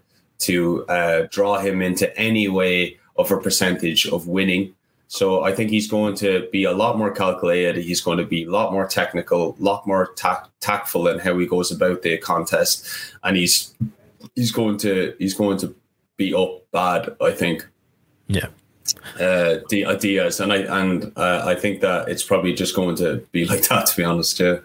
to 0.46 0.86
uh, 0.86 1.26
draw 1.30 1.58
him 1.58 1.82
into 1.82 2.06
any 2.16 2.48
way 2.48 2.98
of 3.16 3.30
a 3.30 3.38
percentage 3.38 4.06
of 4.06 4.26
winning. 4.26 4.74
So 5.12 5.42
I 5.42 5.52
think 5.52 5.70
he's 5.70 5.88
going 5.88 6.14
to 6.18 6.48
be 6.52 6.62
a 6.62 6.72
lot 6.72 6.96
more 6.96 7.10
calculated. 7.10 7.82
He's 7.82 8.00
going 8.00 8.18
to 8.18 8.24
be 8.24 8.44
a 8.44 8.48
lot 8.50 8.72
more 8.72 8.86
technical, 8.86 9.56
a 9.58 9.62
lot 9.62 9.84
more 9.84 10.12
tact- 10.14 10.50
tactful 10.60 11.08
in 11.08 11.18
how 11.18 11.36
he 11.36 11.48
goes 11.48 11.72
about 11.72 12.02
the 12.02 12.16
contest, 12.18 12.86
and 13.24 13.36
he's 13.36 13.74
he's 14.36 14.52
going 14.52 14.78
to 14.78 15.12
he's 15.18 15.34
going 15.34 15.58
to 15.58 15.74
be 16.16 16.32
up 16.32 16.62
bad. 16.70 17.16
I 17.20 17.32
think. 17.32 17.66
Yeah. 18.28 18.46
Uh, 19.18 19.56
Diaz, 19.68 20.38
and 20.38 20.52
I 20.52 20.58
and 20.80 21.12
uh, 21.16 21.42
I 21.44 21.56
think 21.56 21.80
that 21.80 22.08
it's 22.08 22.22
probably 22.22 22.52
just 22.52 22.76
going 22.76 22.94
to 22.96 23.16
be 23.32 23.46
like 23.46 23.66
that. 23.66 23.86
To 23.86 23.96
be 23.96 24.04
honest, 24.04 24.38
yeah. 24.38 24.58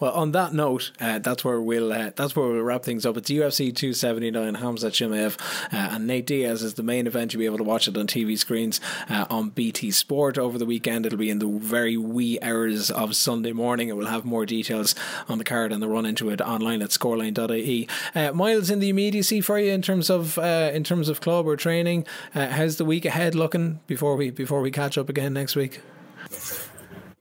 Well, 0.00 0.12
on 0.12 0.32
that 0.32 0.52
note, 0.52 0.92
uh, 1.00 1.18
that's 1.18 1.44
where 1.44 1.60
we'll 1.60 1.92
uh, 1.92 2.10
that's 2.14 2.36
where 2.36 2.48
we'll 2.48 2.62
wrap 2.62 2.84
things 2.84 3.04
up. 3.04 3.16
It's 3.16 3.30
UFC 3.30 3.74
279. 3.74 4.56
Khamzat 4.56 4.92
Chimaev 4.92 5.40
uh, 5.72 5.94
and 5.94 6.06
Nate 6.06 6.26
Diaz 6.26 6.62
is 6.62 6.74
the 6.74 6.82
main 6.82 7.06
event. 7.06 7.32
You'll 7.32 7.40
be 7.40 7.46
able 7.46 7.58
to 7.58 7.64
watch 7.64 7.88
it 7.88 7.96
on 7.96 8.06
TV 8.06 8.38
screens 8.38 8.80
uh, 9.08 9.26
on 9.30 9.50
BT 9.50 9.90
Sport 9.90 10.38
over 10.38 10.58
the 10.58 10.66
weekend. 10.66 11.06
It'll 11.06 11.18
be 11.18 11.30
in 11.30 11.38
the 11.38 11.48
very 11.48 11.96
wee 11.96 12.38
hours 12.42 12.90
of 12.90 13.16
Sunday 13.16 13.52
morning. 13.52 13.88
It 13.88 13.96
will 13.96 14.06
have 14.06 14.24
more 14.24 14.46
details 14.46 14.94
on 15.28 15.38
the 15.38 15.44
card 15.44 15.72
and 15.72 15.82
the 15.82 15.88
run 15.88 16.06
into 16.06 16.30
it 16.30 16.40
online 16.40 16.82
at 16.82 16.90
scoreline.ie. 16.90 17.88
Uh, 18.14 18.32
Miles, 18.32 18.70
in 18.70 18.78
the 18.78 18.88
immediacy 18.88 19.40
for 19.40 19.58
you 19.58 19.72
in 19.72 19.82
terms 19.82 20.10
of 20.10 20.38
uh, 20.38 20.70
in 20.72 20.84
terms 20.84 21.08
of 21.08 21.20
club 21.20 21.46
or 21.46 21.56
training, 21.56 22.06
how's 22.32 22.76
the 22.76 22.84
week 22.84 23.04
ahead 23.04 23.34
looking 23.34 23.80
before 23.86 24.16
we 24.16 24.30
before 24.30 24.60
we 24.60 24.70
catch 24.70 24.96
up 24.96 25.08
again 25.08 25.32
next 25.32 25.56
week? 25.56 25.80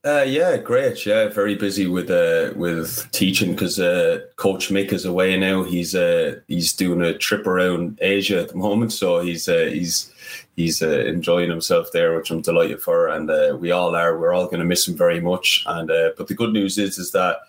Uh, 0.05 0.23
yeah, 0.25 0.57
great. 0.57 1.05
Yeah, 1.05 1.27
very 1.27 1.55
busy 1.55 1.87
with 1.87 2.09
uh, 2.09 2.53
with 2.55 3.09
teaching 3.11 3.51
because 3.51 3.79
uh, 3.79 4.19
Coach 4.37 4.69
Mick 4.69 4.93
is 4.93 5.05
away 5.05 5.37
now. 5.37 5.63
He's 5.63 5.95
uh, 5.95 6.39
he's 6.47 6.71
doing 6.73 7.01
a 7.01 7.17
trip 7.17 7.45
around 7.45 7.99
Asia 8.01 8.39
at 8.39 8.49
the 8.49 8.55
moment, 8.55 8.93
so 8.93 9.19
he's 9.21 9.49
uh, 9.49 9.69
he's 9.71 10.13
he's 10.55 10.81
uh, 10.81 10.99
enjoying 11.05 11.49
himself 11.49 11.91
there, 11.91 12.15
which 12.15 12.31
I'm 12.31 12.41
delighted 12.41 12.81
for, 12.81 13.07
and 13.07 13.29
uh, 13.29 13.57
we 13.59 13.71
all 13.71 13.95
are. 13.95 14.17
We're 14.17 14.33
all 14.33 14.45
going 14.45 14.59
to 14.59 14.65
miss 14.65 14.87
him 14.87 14.95
very 14.95 15.19
much. 15.19 15.63
And 15.65 15.91
uh, 15.91 16.11
but 16.17 16.27
the 16.27 16.35
good 16.35 16.53
news 16.53 16.77
is 16.77 16.97
is 16.97 17.11
that 17.11 17.39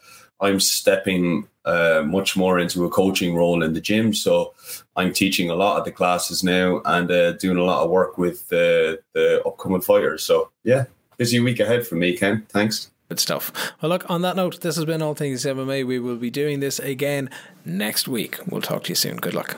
I'm 0.40 0.58
stepping 0.58 1.46
uh, 1.64 2.02
much 2.06 2.36
more 2.36 2.58
into 2.58 2.84
a 2.84 2.90
coaching 2.90 3.34
role 3.36 3.62
in 3.62 3.72
the 3.72 3.80
gym, 3.80 4.14
so 4.14 4.54
I'm 4.96 5.12
teaching 5.12 5.50
a 5.50 5.54
lot 5.54 5.78
of 5.78 5.84
the 5.84 5.92
classes 5.92 6.42
now 6.42 6.80
and 6.84 7.10
uh, 7.10 7.32
doing 7.32 7.58
a 7.58 7.64
lot 7.64 7.84
of 7.84 7.90
work 7.90 8.18
with 8.18 8.48
the 8.48 9.00
the 9.12 9.42
upcoming 9.44 9.82
fighters. 9.82 10.24
So 10.24 10.50
yeah, 10.64 10.86
busy 11.18 11.40
week 11.40 11.60
ahead 11.60 11.86
for 11.86 11.96
me, 11.96 12.16
Ken. 12.16 12.46
Thanks. 12.48 12.90
Good 13.08 13.20
stuff. 13.20 13.52
Well, 13.82 13.90
look, 13.90 14.08
on 14.08 14.22
that 14.22 14.36
note, 14.36 14.60
this 14.60 14.76
has 14.76 14.84
been 14.84 15.02
All 15.02 15.14
Things 15.14 15.44
MMA. 15.44 15.86
We 15.86 15.98
will 15.98 16.16
be 16.16 16.30
doing 16.30 16.60
this 16.60 16.78
again 16.78 17.28
next 17.64 18.06
week. 18.08 18.38
We'll 18.46 18.62
talk 18.62 18.84
to 18.84 18.88
you 18.90 18.94
soon. 18.94 19.16
Good 19.16 19.34
luck. 19.34 19.56